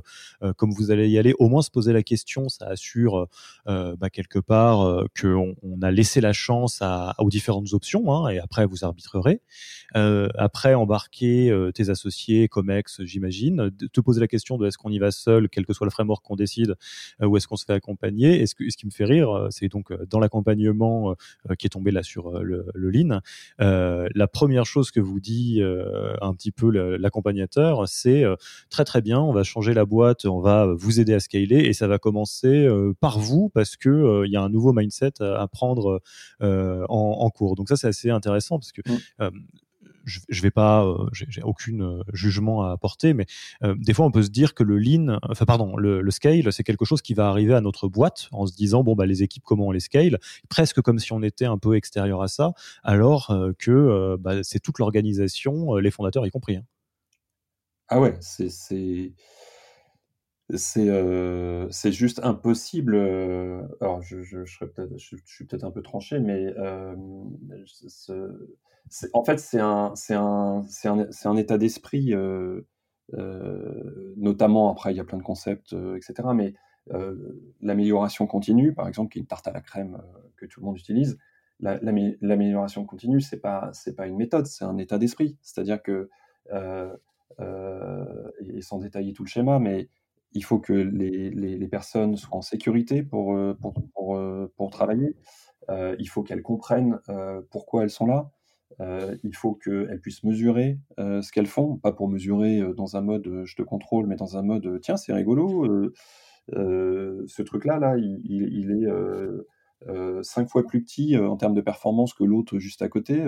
[0.58, 3.28] comme vous allez y aller, au moins se poser la question, ça assure
[3.66, 6.82] bah, quelque part qu'on on a laissé la chance
[7.18, 9.42] aux différentes options, hein, et après vous arbitrerez.
[9.94, 15.12] après, embarquer tes associés, COMEX, j'imagine, te poser la question de est-ce qu'on y va
[15.12, 16.76] seul, quel que soit le framework qu'on décide,
[17.22, 18.42] ou est-ce qu'on se fait accompagner.
[18.42, 21.16] Et ce, ce qui me fait rire, c'est donc dans l'accompagnement
[21.58, 23.22] qui est tombé là sur le, le Lean,
[23.60, 25.62] la première chose que vous dit
[26.22, 28.24] un petit peu l'accompagnateur, c'est
[28.70, 31.74] très très bien, on va changer la boîte, on va vous aider à scaler et
[31.74, 32.68] ça va commencer
[33.00, 36.02] par vous parce que il y a un nouveau mindset à, prendre
[36.42, 37.56] en, cours.
[37.56, 38.82] Donc ça c'est assez intéressant parce que
[39.20, 39.30] mmh
[40.06, 43.26] je, je vais pas, euh, j'ai aucune euh, jugement à apporter, mais
[43.64, 46.64] euh, des fois on peut se dire que le lean, enfin pardon, le, scale, c'est
[46.64, 49.44] quelque chose qui va arriver à notre boîte en se disant bon bah les équipes
[49.46, 53.34] comment on les scale, presque comme si on était un peu extérieur à ça, alors
[53.58, 56.58] que bah, c'est toute l'organisation, les fondateurs y compris.
[56.58, 56.64] Hein.
[57.88, 59.14] Ah ouais, c'est c'est
[60.56, 62.96] c'est juste impossible.
[63.82, 64.66] alors je, je, je,
[64.98, 66.54] je, suis peut-être un peu tranché, mais
[69.14, 72.62] en fait, c'est un, un, un, un, état d'esprit, euh,
[73.14, 76.30] euh, notamment après, il y a plein de concepts, euh, etc.
[76.36, 76.54] Mais
[77.62, 80.02] l'amélioration continue, par exemple, qui est une tarte à la crème
[80.38, 81.20] que tout le monde utilise,
[81.60, 85.38] l'amélioration continue, c'est pas, pas une méthode, c'est un état d'esprit.
[85.44, 86.10] C'est-à-dire que,
[87.40, 89.90] et sans détailler tout le schéma, mais
[90.32, 94.20] il faut que les, les, personnes soient en sécurité pour, pour,
[94.56, 95.16] pour travailler.
[95.70, 97.00] il faut qu'elles comprennent
[97.52, 98.32] pourquoi elles sont là.
[98.82, 102.96] Euh, il faut qu'elles puissent mesurer euh, ce qu'elles font, pas pour mesurer euh, dans
[102.96, 105.92] un mode je te contrôle, mais dans un mode tiens, c'est rigolo,
[106.52, 112.58] ce truc-là, là, il, est cinq fois plus petit en termes de performance que l'autre
[112.60, 113.24] juste à côté.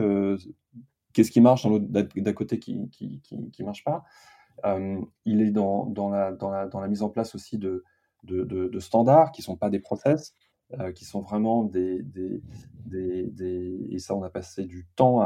[1.13, 4.03] Qu'est-ce qui marche dans l'autre d'à côté qui, qui, marche pas
[5.25, 7.83] Il est dans, dans, la, dans, la, dans, la, mise en place aussi de,
[8.23, 10.35] de, de standards qui sont pas des process.
[10.79, 12.41] Euh, qui sont vraiment des, des,
[12.85, 15.25] des, Et ça, on a passé du temps à,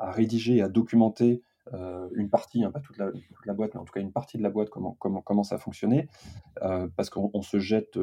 [0.00, 1.42] à, rédiger et à documenter
[1.74, 4.42] euh, une partie, hein, pas toute la, boîte, mais en tout cas une partie de
[4.42, 6.08] la boîte, comment, comment, comment ça fonctionnait,
[6.62, 7.98] euh, parce qu'on se jette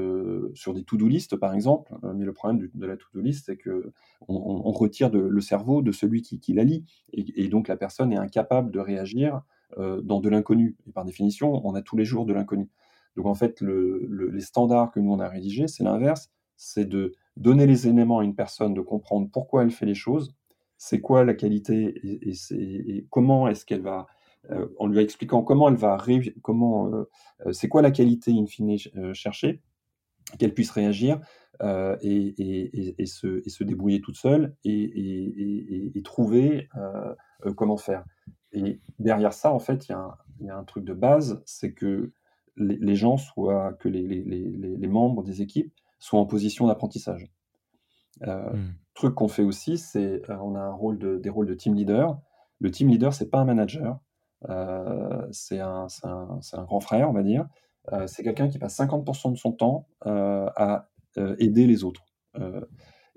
[0.54, 3.92] sur des to-do list, par exemple, mais le problème de la to-do list, c'est que
[4.28, 8.18] on, retire le cerveau de celui qui, qui la lit, et, donc la personne est
[8.18, 9.42] incapable de réagir
[9.78, 10.78] dans de l'inconnu.
[10.86, 12.70] Et par définition, on a tous les jours de l'inconnu.
[13.16, 17.14] Donc en fait, le, les standards que nous on a rédigés, c'est l'inverse c'est de
[17.38, 20.36] donner les éléments à une personne, de comprendre pourquoi elle fait les choses,
[20.78, 24.08] c'est quoi la qualité et, comment est-ce qu'elle va,
[24.52, 25.98] euh, en lui expliquant comment elle va,
[26.42, 27.10] comment, euh,
[27.46, 28.78] euh, c'est quoi la qualité in fine
[29.14, 29.62] chercher,
[30.38, 31.20] qu'elle puisse réagir
[32.02, 36.70] et, se, se, débrouiller toute seule et, trouver
[37.56, 38.04] comment faire.
[38.52, 39.96] Et derrière ça, en fait, il
[40.46, 42.12] y, a un truc de base, c'est que
[42.56, 47.32] les, gens soient, que les membres des équipes soit en position d'apprentissage.
[48.24, 48.74] Euh, hmm.
[48.94, 51.76] Truc qu'on fait aussi, c'est euh, on a un rôle de, des rôles de team
[51.76, 52.20] leader.
[52.60, 54.00] Le team leader, c'est pas un manager,
[54.50, 57.48] euh, c'est un, un, un, grand frère, on va dire.
[57.94, 60.90] Euh, c'est quelqu'un qui passe 50% de son temps à
[61.40, 62.06] aider les autres.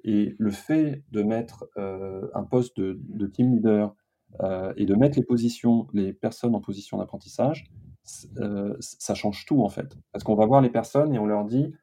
[0.04, 3.94] et le fait de mettre un poste de, de team leader
[4.76, 7.70] et de mettre les positions, les personnes en position d'apprentissage,
[8.04, 9.96] ça change tout en fait.
[10.12, 11.74] Parce qu'on va voir les personnes et on leur dit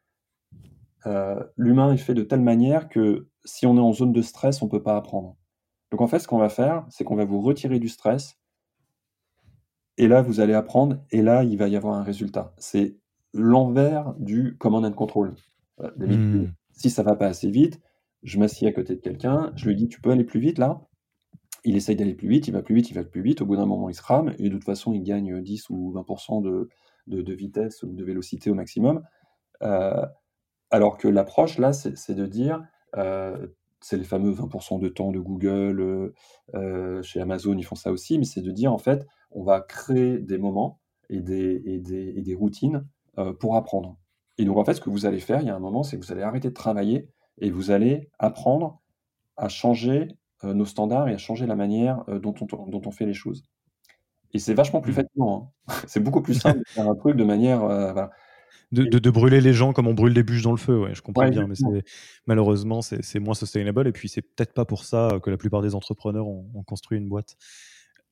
[1.08, 4.62] euh, l'humain est fait de telle manière que si on est en zone de stress,
[4.62, 5.36] on ne peut pas apprendre.
[5.92, 8.38] Donc en fait, ce qu'on va faire, c'est qu'on va vous retirer du stress,
[9.98, 12.54] et là, vous allez apprendre, et là, il va y avoir un résultat.
[12.58, 12.98] C'est
[13.34, 15.34] l'envers du command and control.
[15.82, 16.52] Euh, hmm.
[16.72, 17.80] Si ça va pas assez vite,
[18.24, 20.82] je m'assieds à côté de quelqu'un, je lui dis, tu peux aller plus vite là?
[21.64, 23.56] Il essaye d'aller plus vite, il va plus vite, il va plus vite, au bout
[23.56, 26.70] d'un moment il se rame, et de toute façon il gagne 10 ou 20% de,
[27.08, 29.04] de, vitesse ou de vélocité au maximum.
[29.64, 30.06] Euh,
[30.72, 32.64] alors que l'approche, là, c'est de dire,
[32.98, 33.48] euh,
[33.80, 36.14] c'est les fameux 20% de temps de Google,
[36.56, 39.62] euh, chez Amazon, ils font ça aussi, mais c'est de dire, en fait, on va
[39.62, 42.86] créer des moments et des, et des, et des routines
[43.40, 43.98] pour apprendre.
[44.38, 45.98] Et donc, en fait, ce que vous allez faire, il y a un moment, c'est
[45.98, 48.80] que vous allez arrêter de travailler et vous allez apprendre
[49.38, 50.10] à changer
[50.44, 53.44] nos standards et à changer la manière dont, on, dont on fait les choses.
[54.34, 54.96] Et c'est vachement plus mmh.
[54.96, 55.52] fatigant.
[55.68, 55.74] Hein.
[55.88, 57.60] c'est beaucoup plus simple de faire un truc de manière.
[57.62, 58.12] Voilà
[58.72, 60.78] de, brûler les gens comme on brûle des bûches dans le feu.
[60.80, 61.84] Ouais, je comprends bien, mais
[62.26, 63.88] malheureusement, c'est moins sustainable.
[63.88, 67.10] Et puis, c'est peut-être pas pour ça que la plupart des entrepreneurs ont, construit une
[67.10, 67.38] boîte.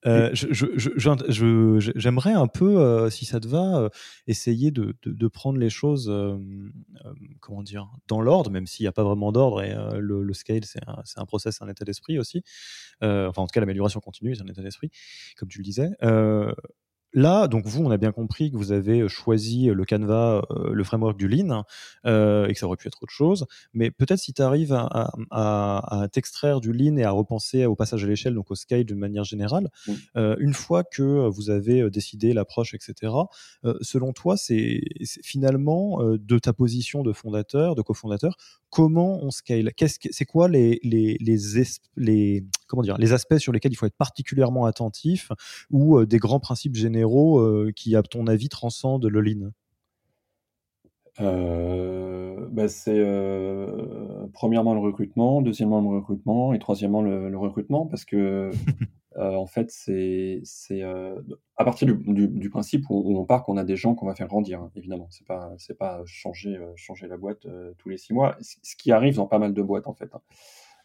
[0.04, 3.88] Euh, j'aimerais un peu, euh, si ça te va, euh,
[4.26, 4.94] essayer de,
[5.28, 6.12] prendre les choses,
[7.40, 9.62] comment dire, dans l'ordre, même s'il n'y a pas vraiment d'ordre.
[9.62, 12.42] Et le, scale, c'est un, un, process, un état d'esprit aussi.
[13.02, 14.90] enfin, en tout cas, l'amélioration continue, c'est un état d'esprit,
[15.36, 15.90] comme tu le disais.
[17.16, 20.42] Là, donc vous, on a bien compris que vous avez euh, choisi euh, le Canva,
[20.50, 21.64] euh, le framework du Lean,
[22.04, 23.46] et que ça aurait pu être autre chose.
[23.72, 24.78] Mais peut-être si tu arrives
[25.30, 28.98] à, t'extraire du Lean et à repenser au passage à l'échelle, donc au scale d'une
[28.98, 29.70] manière générale,
[30.14, 33.12] une fois que vous avez décidé l'approche, etc.,
[33.80, 34.82] selon toi, c'est
[35.22, 38.36] finalement de ta position de fondateur, de cofondateur,
[38.76, 39.72] comment on scale?
[39.88, 41.16] C'est quoi les, les,
[41.96, 45.32] les, comment dire, les aspects sur lesquels il faut être particulièrement attentif
[45.70, 49.50] ou des grands principes généraux euh, qui, à ton avis, transcendent le lean?
[51.22, 58.04] Euh, bah, c'est euh, premièrement le recrutement, deuxièmement le recrutement et troisièmement le, recrutement parce
[58.04, 58.50] que
[59.18, 63.94] en fait c'est c'est à partir du, principe où, on part qu'on a des gens
[63.94, 67.46] qu'on va faire grandir hein, évidemment c'est pas pas changer changer la boîte
[67.78, 70.20] tous les six mois ce qui arrive dans pas mal de boîtes en fait hein.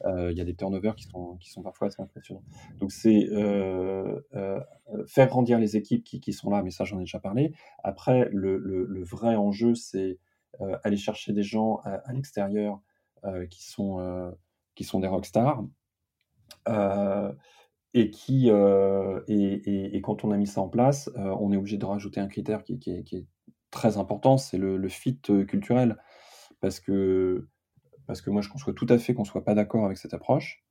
[0.06, 2.44] Euh, il y a des turnovers qui sont, qui sont parfois assez impressionnants.
[2.80, 4.60] Donc c'est euh, euh,
[5.06, 7.54] faire grandir les équipes qui, qui, sont là, mais ça j'en ai déjà parlé.
[7.84, 10.20] Après, le, le, vrai enjeu, c'est
[10.84, 12.82] aller chercher des gens à, l'extérieur
[13.50, 14.36] qui, sont,
[14.76, 15.64] qui sont des rockstars.
[17.94, 22.20] Et qui et, quand on a mis ça en place, on est obligé de rajouter
[22.20, 23.28] un critère qui, est,
[23.72, 25.98] très important, c'est le, fit culturel,
[26.60, 27.48] parce que
[28.08, 30.64] parce que moi je conçois tout à fait qu'on soit pas d'accord avec cette approche.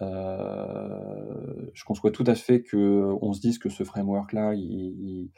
[0.00, 5.30] Euh, je conçois tout à fait qu'on se dise que ce framework-là, il,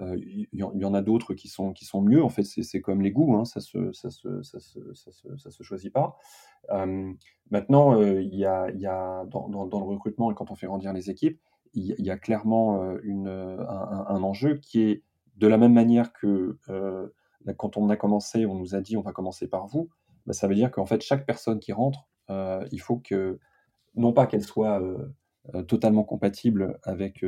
[0.00, 0.16] euh,
[0.52, 2.22] y en a d'autres qui sont, qui sont mieux.
[2.22, 5.62] En fait, c'est comme les goûts, hein, ça se, ça, se, ça, se, ça, se
[5.62, 6.16] choisit pas.
[6.70, 7.12] Euh,
[7.50, 10.92] maintenant, il y a, y a dans, dans, le recrutement et quand on fait grandir
[10.92, 11.40] les équipes,
[11.74, 15.02] il y, a clairement une, un, un, enjeu qui est
[15.36, 16.56] de la même manière que
[17.56, 19.90] quand on a commencé, on nous a dit on va commencer par vous.
[20.26, 23.38] Bah, ça veut dire qu'en fait, chaque personne qui rentre, il faut que,
[23.98, 25.08] non pas qu'elle soit euh,
[25.54, 27.24] euh, totalement compatible avec,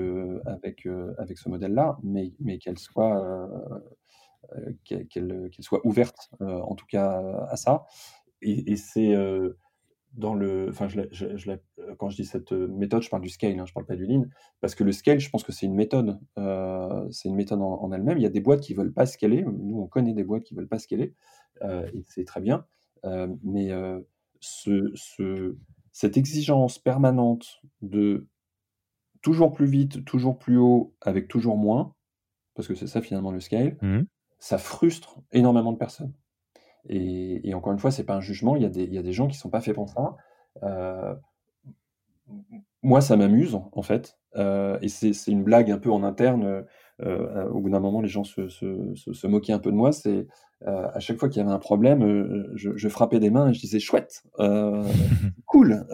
[0.47, 0.87] avec,
[1.19, 3.49] avec ce modèle-là, mais, mais qu'elle soit,
[4.85, 7.85] qu'elle soit ouverte, en tout cas, à ça.
[8.43, 9.15] Et, c'est
[10.13, 10.89] dans le, enfin,
[11.99, 14.25] quand je dis cette méthode, je parle du scale, hein, je parle pas du lean,
[14.61, 16.19] parce que le scale, je pense que c'est une méthode,
[17.11, 18.19] c'est une méthode en, elle-même.
[18.19, 19.45] Il y a des boîtes qui veulent pas scaler.
[19.45, 21.15] Nous, on connaît des boîtes qui veulent pas scaler,
[21.63, 22.67] et c'est très bien.
[23.05, 24.01] Euh, mais euh,
[24.41, 25.57] ce,
[25.93, 28.29] cette exigence permanente de
[29.23, 31.95] toujours plus vite, toujours plus haut, avec toujours moins,
[32.55, 34.03] parce que c'est ça finalement le scale, mmh.
[34.39, 36.13] ça frustre énormément de personnes.
[36.89, 39.03] Et, encore une fois, c'est pas un jugement, il y, a des, il y, a
[39.03, 40.17] des gens qui sont pas faits pour ça.
[40.63, 41.15] Euh,
[42.83, 46.65] moi, ça m'amuse, en fait, et c'est une blague un peu en interne.
[47.03, 49.93] Au bout d'un moment, les gens se, se, se, moquaient un peu de moi.
[49.93, 50.27] C'est
[50.67, 53.55] euh, à chaque fois qu'il y avait un problème, euh, je, frappais des mains et
[53.55, 54.85] je disais chouette, euh,
[55.47, 55.87] cool.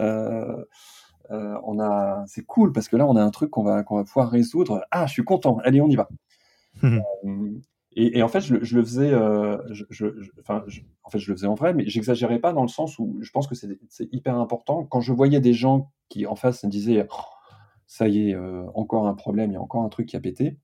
[1.29, 4.03] on a, c'est cool parce que là on a un truc qu'on va qu'on va
[4.03, 4.85] pouvoir résoudre.
[4.91, 5.59] Ah, je suis content.
[5.63, 6.09] Allez, on y va.
[7.99, 10.05] Et, en fait, je, le faisais, je,
[10.39, 10.63] enfin,
[11.03, 13.31] en fait, je le faisais en vrai, mais j'exagérais pas dans le sens où je
[13.31, 14.83] pense que c'est hyper important.
[14.83, 17.23] Quand je voyais des gens qui en face me disaient, oh,
[17.87, 18.37] ça y est,
[18.75, 20.59] encore un problème, il y a encore un truc qui a pété,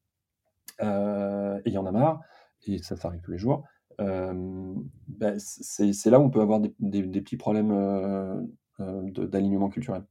[0.82, 2.22] et il y en a marre,
[2.68, 3.64] et ça, ça arrive tous les jours.
[3.98, 8.48] Ben, c'est là où on peut avoir des, petits problèmes
[8.80, 10.04] d'alignement culturel.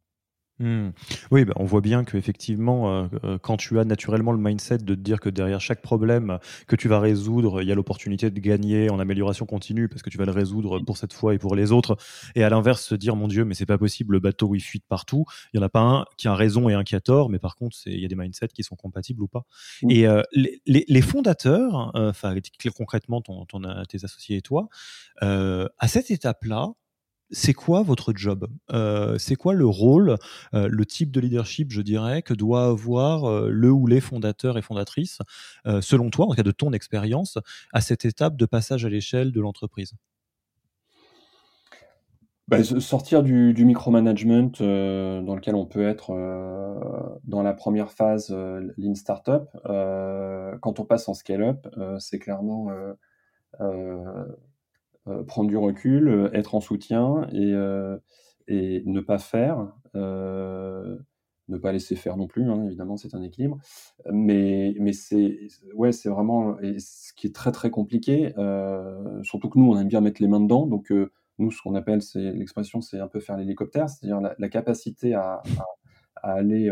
[0.62, 0.92] Mmh.
[1.32, 4.94] Oui, bah, on voit bien qu'effectivement, euh, euh, quand tu as naturellement le mindset de
[4.94, 8.38] te dire que derrière chaque problème que tu vas résoudre, il y a l'opportunité de
[8.38, 11.56] gagner en amélioration continue parce que tu vas le résoudre pour cette fois et pour
[11.56, 11.96] les autres.
[12.36, 14.80] Et à l'inverse, se dire, mon Dieu, mais c'est pas possible, le bateau il fuit
[14.88, 15.24] partout.
[15.52, 17.40] Il y en a pas un qui a raison et un qui a tort, mais
[17.40, 19.44] par contre, il y a des mindsets qui sont compatibles ou pas.
[19.82, 19.90] Mmh.
[19.90, 22.36] Et euh, les, fondateurs, enfin
[22.76, 23.44] concrètement ton,
[23.88, 24.68] tes associés et toi,
[25.20, 26.68] à cette étape-là,
[27.32, 28.46] c'est quoi votre job?
[28.72, 30.16] Euh, C'est quoi le rôle,
[30.54, 34.58] euh, le type de leadership, je dirais, que doit avoir euh, le ou les fondateurs
[34.58, 35.18] et fondatrices,
[35.80, 37.38] selon toi, en cas de ton expérience,
[37.72, 39.94] à cette étape de passage à l'échelle de l'entreprise?
[42.48, 46.12] Bah, sortir du, micromanagement dans lequel on peut être
[47.24, 48.30] dans la première phase
[48.76, 51.66] lean startup, quand on passe en scale-up,
[51.98, 52.68] c'est clairement
[55.26, 57.96] prendre du recul, euh, être en soutien et, euh,
[58.48, 63.58] et ne pas faire, ne pas laisser faire non plus, hein, évidemment, c'est un équilibre.
[64.10, 68.32] Mais, mais c'est ouais, vraiment ce qui est très très compliqué,
[69.22, 70.66] surtout que nous, on aime bien mettre les mains dedans.
[70.66, 70.92] Donc,
[71.38, 75.42] nous, ce qu'on appelle, c'est l'expression, c'est un peu faire l'hélicoptère, c'est-à-dire la, capacité à,
[76.16, 76.70] à, aller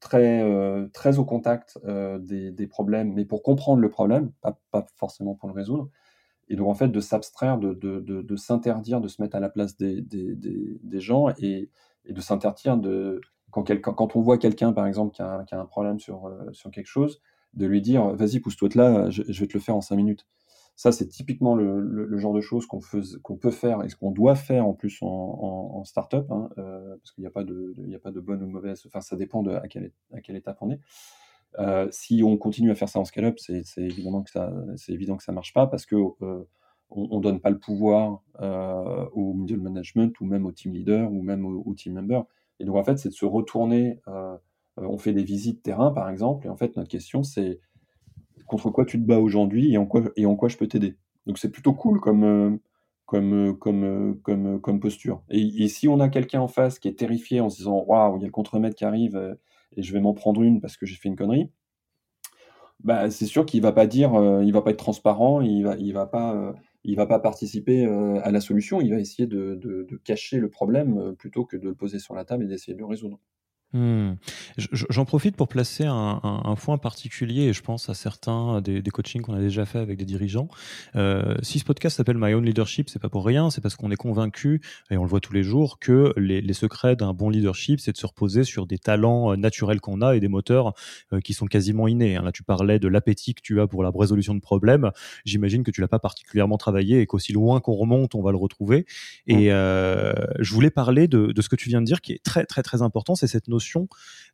[0.00, 1.78] très, très au contact
[2.20, 5.90] des, problèmes, mais pour comprendre le problème, pas, forcément pour le résoudre.
[6.48, 9.76] Et donc, en fait, de s'abstraire, de, de, s'interdire de se mettre à la place
[9.76, 11.70] des, des, gens et,
[12.04, 13.20] et de s'interdire de.
[13.50, 16.70] Quand, quand, on voit quelqu'un, par exemple, qui a, qui a, un problème sur, sur
[16.70, 17.20] quelque chose,
[17.54, 20.26] de lui dire vas-y, pousse-toi de là, je, vais te le faire en cinq minutes.
[20.74, 22.80] Ça, c'est typiquement le, genre de choses qu'on
[23.22, 26.96] qu'on peut faire et ce qu'on doit faire en plus en, en, start-up, hein, euh,
[26.96, 29.16] parce qu'il n'y a, pas de, a pas de bonne ou de mauvaise, enfin, ça
[29.16, 30.80] dépend de à, quelle, à quelle étape on est.
[31.58, 35.16] Euh, si on continue à faire ça en scale-up, c'est évident que ça, c'est évident
[35.16, 36.48] que ça marche pas parce que euh,
[36.90, 38.22] on, donne pas le pouvoir
[39.14, 42.22] au middle management ou même au team leader ou même au, team member.
[42.60, 44.00] Et donc en fait, c'est de se retourner.
[44.76, 47.60] on fait des visites terrain, par exemple, et en fait, notre question, c'est
[48.46, 50.96] contre quoi tu te bats aujourd'hui et en quoi, et en quoi je peux t'aider?
[51.26, 52.58] Donc c'est plutôt cool comme, euh,
[53.14, 55.22] euh, euh, posture.
[55.30, 58.20] Et, si on a quelqu'un en face qui est terrifié en se disant Waouh, il
[58.20, 59.36] y a le contremaître qui arrive
[59.76, 61.50] et je vais m'en prendre une parce que j'ai fait une connerie,
[62.80, 66.06] bah, c'est sûr qu'il va pas dire, il va pas être transparent, il va, va
[66.06, 66.54] pas.
[66.84, 71.44] il va pas participer à la solution, il va essayer de cacher le problème plutôt
[71.44, 73.20] que de le poser sur la table et d'essayer de le résoudre.
[73.74, 74.16] Hmm.
[74.58, 78.90] J'en profite pour placer un, un, point particulier et je pense à certains des, des
[78.90, 80.48] coachings qu'on a déjà fait avec des dirigeants.
[80.94, 83.90] Euh, si ce podcast s'appelle My Own Leadership, c'est pas pour rien, c'est parce qu'on
[83.90, 87.30] est convaincu et on le voit tous les jours que les, les secrets d'un bon
[87.30, 90.74] leadership, c'est de se reposer sur des talents euh, naturels qu'on a et des moteurs
[91.14, 92.16] euh, qui sont quasiment innés.
[92.16, 92.22] Hein.
[92.24, 94.90] Là, tu parlais de l'appétit que tu as pour la résolution de problèmes.
[95.24, 98.36] J'imagine que tu l'as pas particulièrement travaillé et qu'aussi loin qu'on remonte, on va le
[98.36, 98.84] retrouver.
[99.26, 102.22] Et euh, je voulais parler de, de ce que tu viens de dire, qui est
[102.22, 103.61] très très très important, c'est cette notion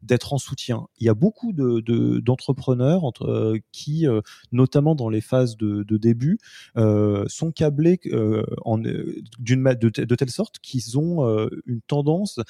[0.02, 0.86] d'être en soutien.
[0.98, 4.20] Il y a beaucoup d'entrepreneurs de, euh, qui, euh,
[4.52, 6.38] notamment dans les phases de, début,
[6.76, 12.40] euh, sont câblés de, de, telle sorte qu'ils ont une tendance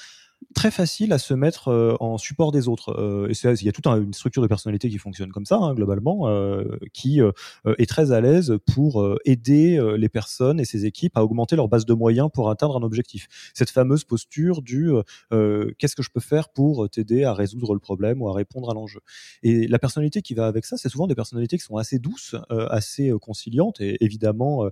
[0.55, 2.91] très facile à se mettre euh, en support des autres.
[2.99, 6.29] Euh, il y a toute une structure de personnalité qui fonctionne comme ça, hein, globalement,
[6.29, 11.57] euh, qui est très à l'aise pour aider les personnes et ses équipes à augmenter
[11.57, 13.29] leur base de moyens pour atteindre un objectif.
[13.55, 14.91] Cette fameuse posture du
[15.31, 18.75] qu'est-ce que je peux faire pour t'aider à résoudre le problème ou à répondre à
[18.75, 19.01] l'enjeu.
[19.43, 22.35] Et la personnalité qui va avec ça, c'est souvent des personnalités qui sont assez douces,
[22.51, 24.69] assez conciliantes et évidemment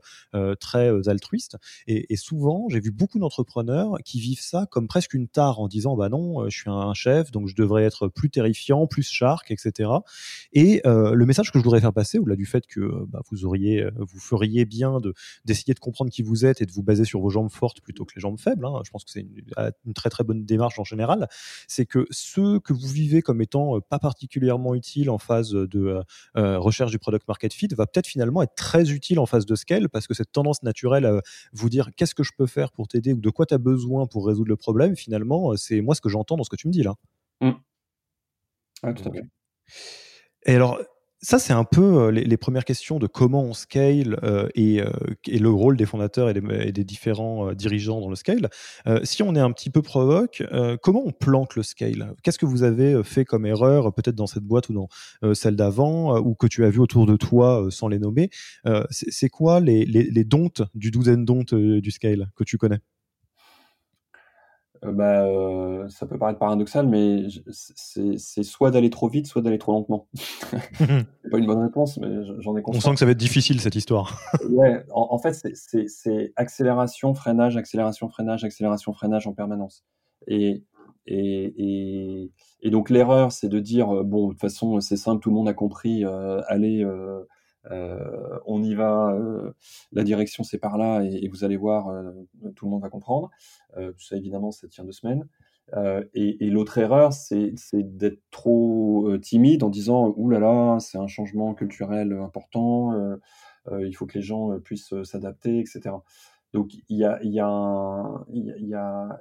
[0.60, 1.56] très altruistes.
[1.86, 5.68] Et, et souvent, j'ai vu beaucoup d'entrepreneurs qui vivent ça comme presque une tare en
[5.68, 9.08] disant bah non, euh, je suis un chef, donc je devrais être plus terrifiant, plus
[9.08, 9.90] shark, etc.
[10.52, 13.20] Et euh, le message que je voudrais faire passer, au-delà du fait que euh, bah,
[13.30, 15.14] vous auriez, vous feriez bien de
[15.44, 18.04] d'essayer de comprendre qui vous êtes et de vous baser sur vos jambes fortes plutôt
[18.04, 18.64] que les jambes faibles.
[18.66, 21.28] Hein, je pense que c'est une, très très bonne démarche en général.
[21.68, 26.00] C'est que ceux que vous vivez comme étant pas particulièrement utiles en phase de
[26.34, 29.88] recherche du product market fit va peut-être finalement être très utile en phase de scale
[29.88, 31.20] parce que cette tendance naturelle à
[31.52, 34.06] vous dire qu'est-ce que je peux faire pour t'aider ou de quoi tu as besoin
[34.06, 36.72] pour résoudre le problème, finalement, c'est moi ce que j'entends dans ce que tu me
[36.72, 36.94] dis là.
[37.40, 37.52] Mmh.
[38.94, 39.22] tout à fait.
[40.46, 40.78] Et alors,
[41.22, 44.16] ça, c'est un peu les, premières questions de comment on scale
[44.54, 44.80] et,
[45.26, 48.48] le rôle des fondateurs et des, différents dirigeants dans le scale.
[49.02, 50.44] si on est un petit peu provoque,
[50.82, 52.14] comment on plante le scale?
[52.22, 56.18] Qu'est-ce que vous avez fait comme erreur, peut-être dans cette boîte ou dans celle d'avant,
[56.18, 58.30] ou que tu as vu autour de toi sans les nommer?
[58.90, 62.78] C'est quoi les, les, les dontes du douzaine dontes du scale que tu connais?
[64.84, 69.58] Euh, bah, euh, ça peut paraître paradoxal, mais c'est soit d'aller trop vite, soit d'aller
[69.58, 70.08] trop lentement.
[70.78, 72.08] c'est pas une bonne réponse, mais
[72.40, 72.84] j'en ai conscience.
[72.84, 74.20] On sent que ça va être difficile cette histoire.
[74.50, 79.84] ouais, en, fait, c'est accélération, freinage, accélération, freinage, accélération, freinage en permanence.
[80.26, 80.64] Et,
[81.06, 82.30] et,
[82.62, 85.36] et, donc l'erreur, c'est de dire euh, bon, de toute façon, c'est simple, tout le
[85.36, 86.04] monde a compris,
[86.48, 86.84] allez.
[87.70, 89.52] Euh, on y va, euh,
[89.92, 92.12] la direction c'est par là et, vous allez voir, euh,
[92.54, 93.30] tout le monde va comprendre.
[93.98, 95.26] ça évidemment, ça tient deux semaines.
[96.14, 101.54] et, l'autre erreur, c'est d'être trop timide en disant Ouh là là, c'est un changement
[101.54, 102.92] culturel important,
[103.70, 105.96] il faut que les gens puissent s'adapter, etc.
[106.52, 109.18] Donc il y a, y a,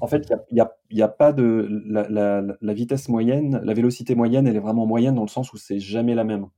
[0.00, 4.56] en fait, il n'y a, pas de la, la, vitesse moyenne, la vélocité moyenne, elle
[4.56, 6.48] est vraiment moyenne dans le sens où c'est jamais la même.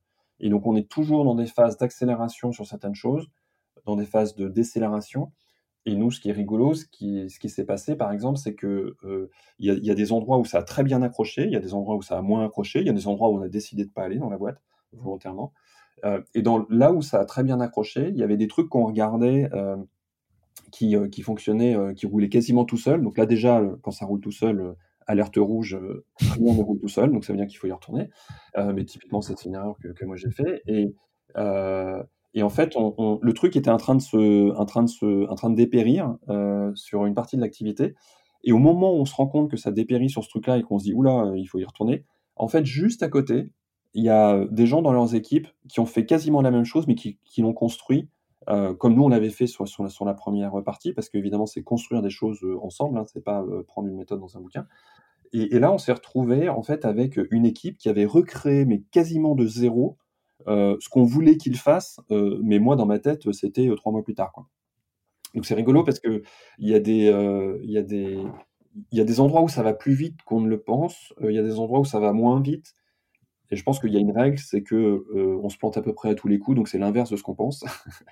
[0.41, 3.29] Et donc, on est toujours dans des phases d'accélération sur certaines choses,
[3.87, 5.33] dans des phases de décélération.
[5.87, 9.31] Et nous, ce qui est rigolo, ce qui, s'est passé, par exemple, c'est que euh,
[9.59, 11.73] il y, a des endroits où ça a très bien accroché, il y a des
[11.73, 13.85] endroits où ça a moins accroché, il y a des endroits où on a décidé
[13.85, 14.61] de pas aller dans la boîte
[14.93, 15.53] volontairement.
[16.05, 18.85] Euh, et là où ça a très bien accroché, il y avait des trucs qu'on
[18.85, 19.77] regardait euh,
[20.71, 23.03] qui, qui fonctionnaient, qui roulaient quasiment tout seul.
[23.03, 24.75] Donc là déjà, quand ça roule tout seul,
[25.11, 27.73] alerte rouge, euh, rien ne roule tout seul, donc ça veut dire qu'il faut y
[27.73, 28.11] retourner.
[28.57, 30.63] Euh, mais typiquement, c'est une erreur que, moi j'ai fait.
[30.67, 30.95] Et,
[31.37, 32.03] euh,
[32.35, 35.35] et en fait, le truc était en train de se, en train de se, en
[35.35, 36.17] train de dépérir
[36.75, 37.95] sur une partie de l'activité.
[38.45, 40.63] Et au moment où on se rend compte que ça dépérit sur ce truc-là et
[40.63, 42.05] qu'on se dit, oula, il faut y retourner,
[42.37, 43.53] en fait, juste à côté,
[43.93, 46.87] il y a des gens dans leurs équipes qui ont fait quasiment la même chose,
[46.87, 48.09] mais qui l'ont construit
[48.49, 49.65] euh, comme nous on l'avait fait sur,
[50.05, 53.63] la, première partie, parce qu'évidemment c'est construire des choses euh, ensemble, hein, c'est pas euh,
[53.65, 54.67] prendre une méthode dans un bouquin.
[55.33, 59.35] Et, là on s'est retrouvé en fait avec une équipe qui avait recréé mais quasiment
[59.35, 59.97] de zéro
[60.47, 64.33] ce qu'on voulait qu'il fasse, mais moi dans ma tête c'était trois mois plus tard.
[65.35, 66.23] Donc c'est rigolo parce que
[66.59, 67.71] il il
[68.93, 71.39] y a des endroits où ça va plus vite qu'on ne le pense, il y
[71.39, 72.75] a des endroits où ça va moins vite.
[73.53, 75.83] Et je pense qu'il y a une règle, c'est que euh, on se plante à
[75.83, 77.65] peu près à tous les coups, donc c'est l'inverse de ce qu'on pense.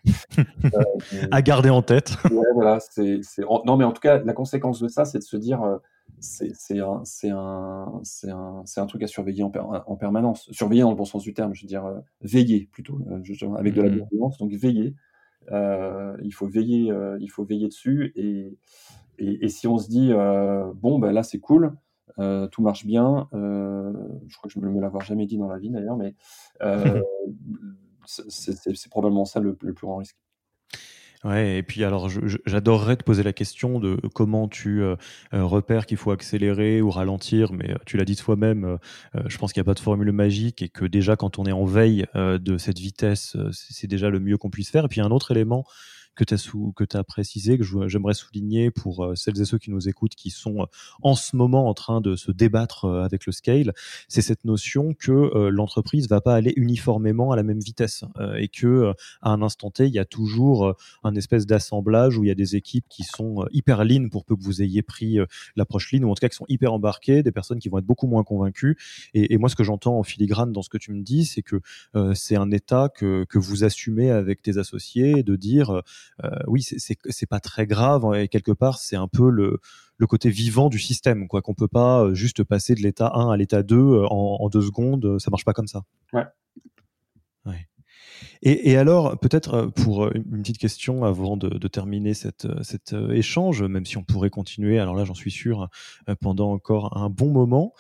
[0.64, 2.16] Euh, à garder en tête.
[2.30, 2.78] ouais, voilà.
[2.80, 3.20] C'est,
[3.64, 5.78] Non, mais en tout cas, la conséquence de ça, c'est de se dire, euh,
[6.20, 10.49] c'est, un, c'est un, c'est un, c'est un truc à surveiller en, en, permanence.
[10.51, 11.84] Surveiller dans le bon sens du terme, je veux dire,
[12.20, 12.99] veiller plutôt,
[13.57, 13.95] avec de la mmh.
[13.95, 14.39] bienveillance.
[14.39, 14.95] Donc veiller.
[15.51, 18.12] il faut veiller, il faut veiller dessus.
[18.16, 18.59] Et,
[19.18, 21.72] et, et, si on se dit, bon, ben là, c'est cool.
[22.19, 23.29] Euh, tout marche bien.
[23.33, 23.93] Euh,
[24.27, 26.14] je crois que je ne me l'avoir jamais dit dans la vie d'ailleurs, mais
[26.62, 27.01] euh,
[28.07, 30.16] c'est probablement ça le, plus grand risque.
[31.25, 32.09] Ouais, et puis alors
[32.47, 34.85] j'adorerais te poser la question de comment tu
[35.33, 38.79] repères qu'il faut accélérer ou ralentir, mais tu l'as dit toi-même,
[39.27, 41.53] je pense qu'il n'y a pas de formule magique et que déjà quand on est
[41.53, 44.85] en veille de cette vitesse, c'est déjà le mieux qu'on puisse faire.
[44.85, 45.64] Et puis un autre élément
[46.19, 49.89] que tu as, as, précisé, que j'aimerais souligner pour euh, celles et ceux qui nous
[49.89, 50.66] écoutent, qui sont euh,
[51.01, 53.73] en ce moment en train de se débattre euh, avec le scale,
[54.09, 58.05] c'est cette notion que l'entreprise va pas aller uniformément à la même vitesse
[58.37, 62.29] et que à un instant T, il y a toujours un espèce d'assemblage où il
[62.29, 65.19] y a des équipes qui sont hyper lean pour peu que vous ayez pris
[65.57, 67.87] l'approche lean ou en tout cas qui sont hyper embarquées, des personnes qui vont être
[67.87, 68.77] beaucoup moins convaincues.
[69.14, 71.61] Et, moi, ce que j'entends en filigrane dans ce que tu me dis, c'est que
[72.14, 75.83] c'est un état que, que vous assumez avec tes associés de dire
[76.46, 79.61] oui, c'est pas très grave hein, et quelque part c'est un peu le,
[79.98, 81.42] le côté vivant du système, quoi.
[81.42, 84.62] Qu'on peut pas euh, juste passer de l'état 1 à l'état 2 euh, en, deux
[84.62, 85.82] secondes, ça marche pas comme ça.
[86.14, 86.24] Ouais.
[88.42, 93.96] Et, alors, peut-être pour une petite question avant de, terminer cette, cet échange, même si
[93.96, 95.68] on pourrait continuer, alors là j'en suis sûr,
[96.20, 97.74] pendant encore un bon moment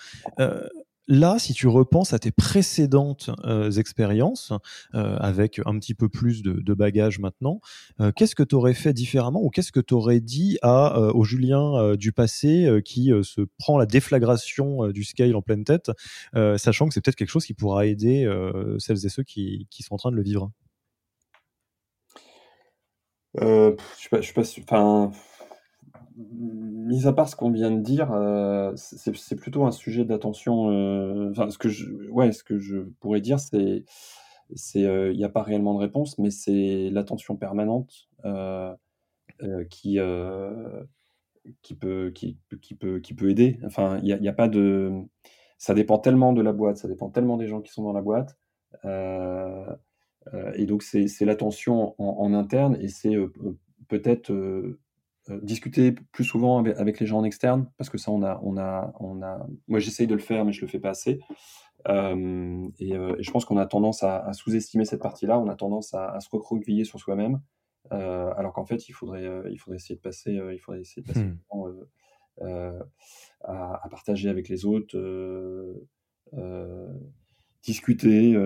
[1.08, 4.52] là, si tu repenses à tes précédentes euh, expériences,
[4.94, 7.60] euh, avec un petit peu plus de, de bagages maintenant,
[8.00, 11.24] euh, qu'est-ce que tu aurais fait différemment ou qu'est-ce que tu aurais dit à, au
[11.24, 15.90] Julien du passé qui se prend la déflagration du scale en pleine tête,
[16.34, 18.30] sachant que c'est peut-être quelque chose qui pourra aider
[18.78, 20.50] celles et ceux qui, qui, sont en train de le vivre?
[23.34, 23.74] Je
[24.12, 24.62] ne suis pas, sûr.
[24.68, 25.12] Enfin
[26.18, 30.70] mis à part ce qu'on vient de dire, euh, c'est plutôt un sujet d'attention.
[30.70, 33.84] Euh, ce que je, ouais, ce que je pourrais dire, c'est,
[34.54, 38.08] c'est, euh, il n'y a pas réellement de réponse, mais c'est l'attention permanente
[39.70, 39.98] qui,
[41.62, 42.38] qui peut, qui,
[42.74, 43.58] peut, qui peut aider.
[43.64, 44.92] Enfin, il n'y a, a, pas de,
[45.58, 48.02] ça dépend tellement de la boîte, ça dépend tellement des gens qui sont dans la
[48.02, 48.36] boîte.
[48.84, 53.14] et donc, c'est l'attention en, interne et c'est
[53.88, 54.32] peut-être
[55.42, 58.92] discuter plus souvent avec, les gens en externe, parce que ça, on a, on a,
[59.00, 59.46] on a...
[59.66, 61.20] moi j'essaye de le faire, mais je le fais pas assez.
[61.88, 66.18] Euh, et, je pense qu'on a tendance à, sous-estimer cette partie-là, on a tendance à,
[66.20, 67.40] se recroqueviller sur soi-même,
[67.92, 71.08] euh, alors qu'en fait, il faudrait, il faudrait essayer de passer, il faudrait essayer de
[71.08, 72.80] passer mmh.
[73.44, 74.96] à, à, partager avec les autres,
[77.62, 78.36] discuter.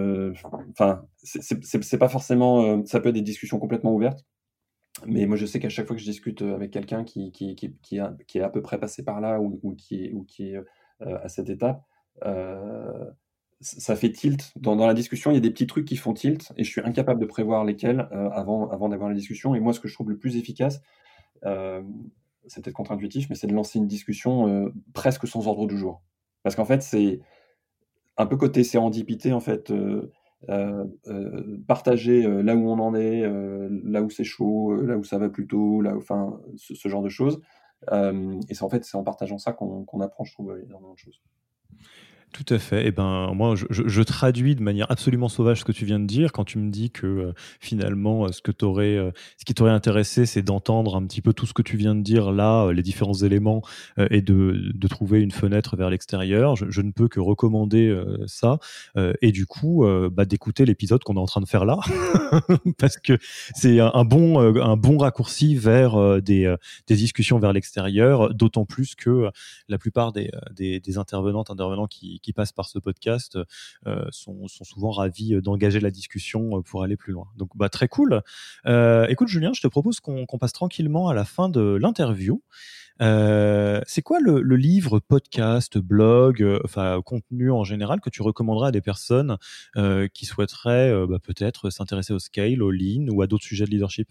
[0.70, 4.24] Enfin, c'est pas forcément, ça peut être des discussions complètement ouvertes.
[5.06, 7.54] Mais moi, je sais qu'à chaque fois que je discute euh, avec quelqu'un qui, qui,
[7.54, 10.56] qui, qui, est à peu près passé par là ou, ou qui ou qui est
[10.56, 11.82] euh, à cette étape,
[12.24, 13.04] euh,
[13.60, 14.52] ça fait tilt.
[14.56, 16.70] Dans, dans, la discussion, il y a des petits trucs qui font tilt et je
[16.70, 19.54] suis incapable de prévoir lesquels avant, avant d'avoir la discussion.
[19.54, 20.82] Et moi, ce que je trouve le plus efficace,
[21.44, 26.02] c'est peut-être contre-intuitif, mais c'est de lancer une discussion presque sans ordre du jour.
[26.42, 27.20] Parce qu'en fait, c'est
[28.16, 29.72] un peu côté sérendipité, en fait.
[30.48, 30.84] Euh,
[31.66, 33.22] partager euh, là où on en est,
[33.84, 37.40] là où c'est chaud, là où ça va plutôt, là, enfin, ce, genre de choses.
[37.90, 41.20] et c'est en fait, c'est en partageant ça qu'on apprend, je trouve, énormément de choses.
[42.32, 42.86] Tout à fait.
[42.86, 46.32] Eh ben, moi, je, traduis de manière absolument sauvage ce que tu viens de dire
[46.32, 49.70] quand tu me dis que euh, finalement, euh, ce, que aurais, euh, ce qui t'aurait
[49.70, 52.82] intéressé, c'est d'entendre un petit peu tout ce que tu viens de dire là, les
[52.82, 53.60] différents éléments,
[54.10, 56.56] et de, de, trouver une fenêtre vers l'extérieur.
[56.56, 57.94] Je, ne peux que recommander
[58.26, 58.58] ça.
[59.20, 61.78] et du coup, bah, d'écouter l'épisode qu'on est en train de faire là,
[62.78, 63.18] parce que
[63.54, 66.54] c'est un, bon, un bon raccourci vers des,
[66.86, 69.30] des discussions vers l'extérieur, d'autant plus que
[69.68, 73.38] la plupart des, des, des intervenantes, intervenants qui qui passent par ce podcast
[73.86, 77.26] euh, sont, souvent ravis euh, d'engager la discussion euh, pour aller plus loin.
[77.36, 78.22] Donc, bah, très cool.
[79.08, 82.42] écoute, Julien, je te propose qu'on passe tranquillement à la fin de l'interview.
[83.00, 86.60] c'est quoi le, livre, podcast, blog,
[87.04, 89.36] contenu en général que tu recommanderais à des personnes
[90.14, 94.08] qui souhaiteraient bah, peut-être s'intéresser au scale, au lean ou à d'autres sujets de leadership?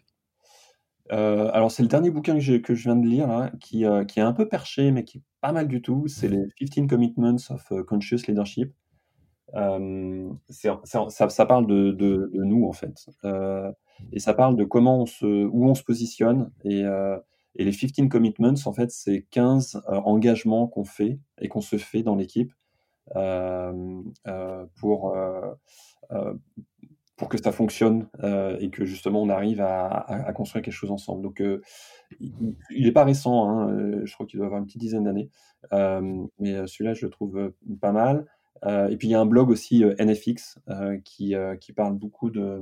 [1.11, 4.47] Alors, c'est le dernier bouquin que, je viens de lire, qui, qui est un peu
[4.47, 6.07] perché, mais qui est pas mal du tout.
[6.07, 8.73] C'est les 15 Commitments of Conscious Leadership.
[9.55, 13.05] Euh, ça, parle de, nous, en fait.
[13.25, 13.71] Euh,
[14.11, 16.51] et ça parle de comment on se, où on se positionne.
[16.65, 17.19] Euh,
[17.55, 22.03] et les 15 commitments, en fait, c'est 15 engagements qu'on fait et qu'on se fait
[22.03, 22.53] dans l'équipe
[24.75, 25.15] pour,
[27.21, 28.07] pour que ça fonctionne
[28.59, 31.21] et que justement on arrive à, construire quelque chose ensemble.
[31.21, 31.39] Donc,
[32.19, 35.29] il n'est pas récent, hein, je crois qu'il doit avoir une petite dizaine d'années,
[35.71, 38.25] mais celui-là, je le trouve pas mal.
[38.65, 41.93] Euh, et puis il y a un blog aussi euh, NFX euh, qui, qui parle
[41.93, 42.61] beaucoup de,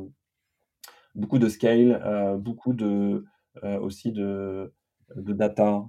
[1.16, 3.24] beaucoup de scale, beaucoup de,
[3.64, 4.74] aussi de,
[5.16, 5.86] de data,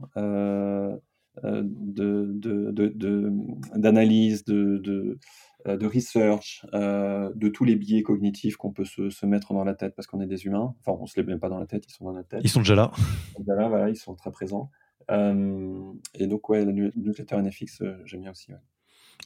[3.76, 5.18] d'analyse, de, de,
[5.66, 9.74] de, de, research, de tous les biais cognitifs qu'on peut se, se, mettre dans la
[9.74, 10.74] tête parce qu'on est des humains.
[10.80, 12.40] Enfin, on ne se les met pas dans la tête, ils sont dans la tête.
[12.42, 12.90] Ils sont déjà là.
[13.38, 14.70] Ils sont, là, voilà, ils sont très présents.
[15.08, 18.52] et donc, ouais, le newsletter NFX, j'aime bien aussi.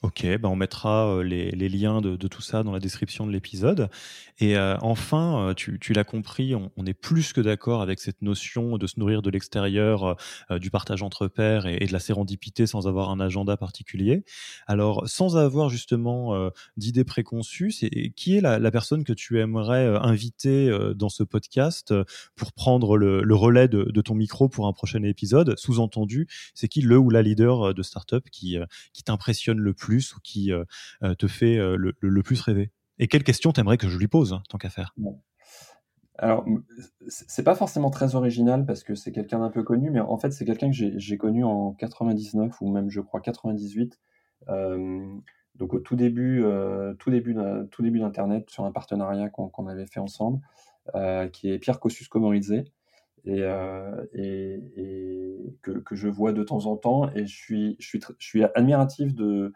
[0.03, 3.89] Ok, bah on mettra euh, les, liens de, tout ça dans la description de l'épisode.
[4.39, 8.77] Et euh, enfin, euh, tu, l'as compris, on, est plus que d'accord avec cette notion
[8.77, 10.17] de se nourrir de l'extérieur,
[10.51, 14.25] du partage entre pairs et, de la sérendipité sans avoir un agenda particulier.
[14.67, 20.77] Alors, sans avoir justement d'idées préconçues, c'est qui est la, personne que tu aimerais inviter
[20.95, 21.95] dans ce podcast
[22.37, 25.55] pour prendre le, relais de, de, ton micro pour un prochain épisode?
[25.57, 28.59] Sous-entendu, c'est qui le ou la leader de startup qui,
[28.93, 30.65] qui t'impressionne le plus ou qui euh,
[31.03, 32.71] euh, te fait euh, le, plus rêver?
[32.99, 34.95] Et quelle question t'aimerais que je lui pose, hein, tant qu'à faire?
[36.17, 36.45] Alors,
[37.09, 40.31] c'est pas forcément très original parce que c'est quelqu'un d'un peu connu, mais en fait,
[40.31, 43.99] c'est quelqu'un que j'ai connu en 99 ou même, je crois, 98.
[45.57, 46.45] donc, au tout début,
[47.01, 50.39] tout début, d'Internet, sur un partenariat qu'on avait fait ensemble,
[51.33, 52.65] qui est Pierre Kosciusko Comorizé
[53.27, 54.61] et,
[55.63, 57.11] que, je vois de temps en temps.
[57.15, 57.77] Et je
[58.19, 59.53] suis admiratif de,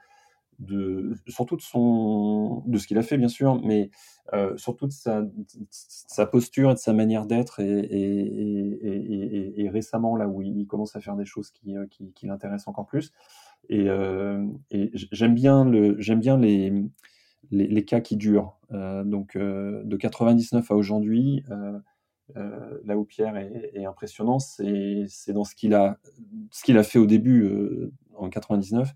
[0.58, 3.90] de, surtout de, son, de ce qu'il a fait, bien sûr, mais
[4.34, 5.24] euh, surtout de sa,
[6.26, 7.60] posture et de sa manière d'être.
[7.60, 12.86] Et, récemment, là où il commence à faire des choses qui, euh, qui, l'intéressent encore
[12.86, 13.12] plus.
[13.68, 14.44] Et, euh,
[15.12, 16.72] j'aime bien, le, j'aime bien les,
[17.50, 18.56] les, cas qui durent.
[18.70, 21.44] Donc, de 99 à aujourd'hui,
[22.34, 25.98] là où Pierre est, est impressionnant, c'est, dans ce qu'il a,
[26.50, 27.48] ce qu'il a fait au début
[28.16, 28.92] en 99 euh,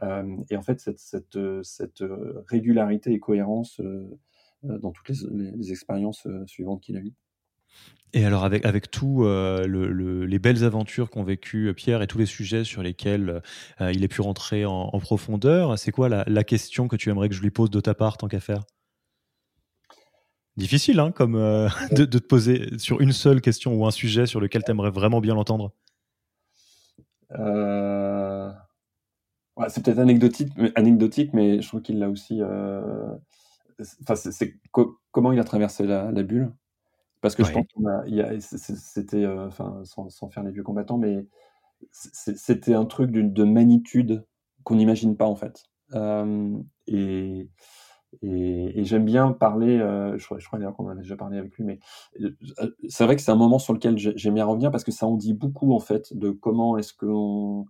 [0.00, 2.02] et en fait, cette, cette, cette,
[2.48, 4.08] régularité et cohérence euh,
[4.64, 7.14] euh, dans toutes les, les, expériences suivantes qu'il a eues.
[8.14, 12.26] Et alors avec, avec tout le, les belles aventures qu'ont vécu Pierre et tous les
[12.26, 13.40] sujets sur lesquels
[13.80, 17.34] il a pu rentrer en, profondeur, c'est quoi la, la, question que tu aimerais que
[17.34, 18.64] je lui pose de ta part tant qu'à faire?
[20.58, 21.32] Difficile, hein, comme
[21.92, 24.90] de, de, te poser sur une seule question ou un sujet sur lequel tu aimerais
[24.90, 25.72] vraiment bien l'entendre?
[29.58, 32.40] Euh c'est peut-être anecdotique, anecdotique, mais je trouve qu'il l'a aussi.
[32.40, 33.06] Euh,
[34.02, 34.58] enfin, c'est
[35.10, 36.52] comment il a traversé la, bulle?
[37.20, 41.26] Parce que je pense qu'il c'était, euh, enfin, sans, sans, faire les vieux combattants, mais
[41.90, 44.24] c'était un truc de magnitude
[44.64, 45.64] qu'on n'imagine pas en fait.
[45.94, 47.48] Euh, et,
[48.22, 51.64] et, j'aime bien parler, je, crois, je crois d'ailleurs qu'on avait déjà parlé avec lui,
[51.64, 51.78] mais
[52.88, 55.16] c'est vrai que c'est un moment sur lequel j'aime bien revenir parce que ça en
[55.16, 57.66] dit beaucoup en fait de comment est-ce qu'on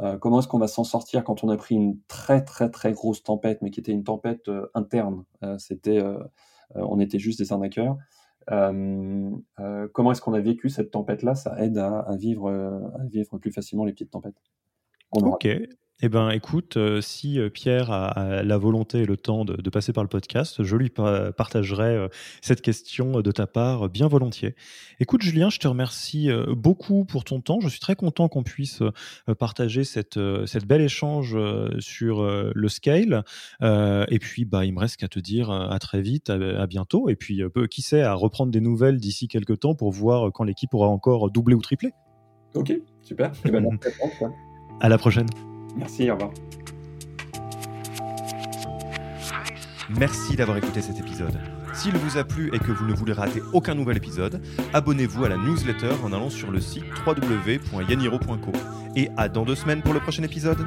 [0.00, 2.92] euh, comment est-ce qu'on va s'en sortir quand on a pris une très très très
[2.92, 6.02] grosse tempête, mais qui était une tempête euh, interne euh, C'était,
[6.74, 7.96] on était juste des arnaqueurs.
[8.48, 11.34] comment est-ce qu'on a vécu cette tempête-là?
[11.34, 14.40] Ça aide à, vivre, à vivre plus facilement les petites tempêtes.
[15.12, 15.46] Ok.
[16.02, 19.94] Eh ben, écoute, euh, si euh, Pierre a, la volonté et le temps de, passer
[19.94, 22.08] par le podcast, je lui partagerai euh,
[22.42, 24.56] cette question de ta part bien volontiers.
[25.00, 27.60] Écoute, Julien, je te remercie beaucoup pour ton temps.
[27.60, 28.82] Je suis très content qu'on puisse
[29.38, 31.36] partager cette, cette belle échange
[31.78, 33.24] sur le scale.
[33.62, 37.08] et puis, bah, il me reste qu'à te dire à très vite, à, bientôt.
[37.08, 40.72] Et puis, qui sait, à reprendre des nouvelles d'ici quelques temps pour voir quand l'équipe
[40.72, 41.92] aura encore doublé ou triplé.
[42.54, 42.72] Ok,
[43.02, 43.32] super.
[43.44, 43.66] Eh ben,
[44.80, 45.26] à la prochaine.
[45.76, 46.30] Merci, au revoir.
[49.90, 51.38] Merci d'avoir écouté cet épisode.
[51.72, 54.40] S'il vous a plu et que vous ne voulez rater aucun nouvel épisode,
[54.72, 58.52] abonnez-vous à la newsletter en allant sur le site www.yaniro.co.
[58.96, 60.58] Et à dans deux semaines pour le prochain épisode.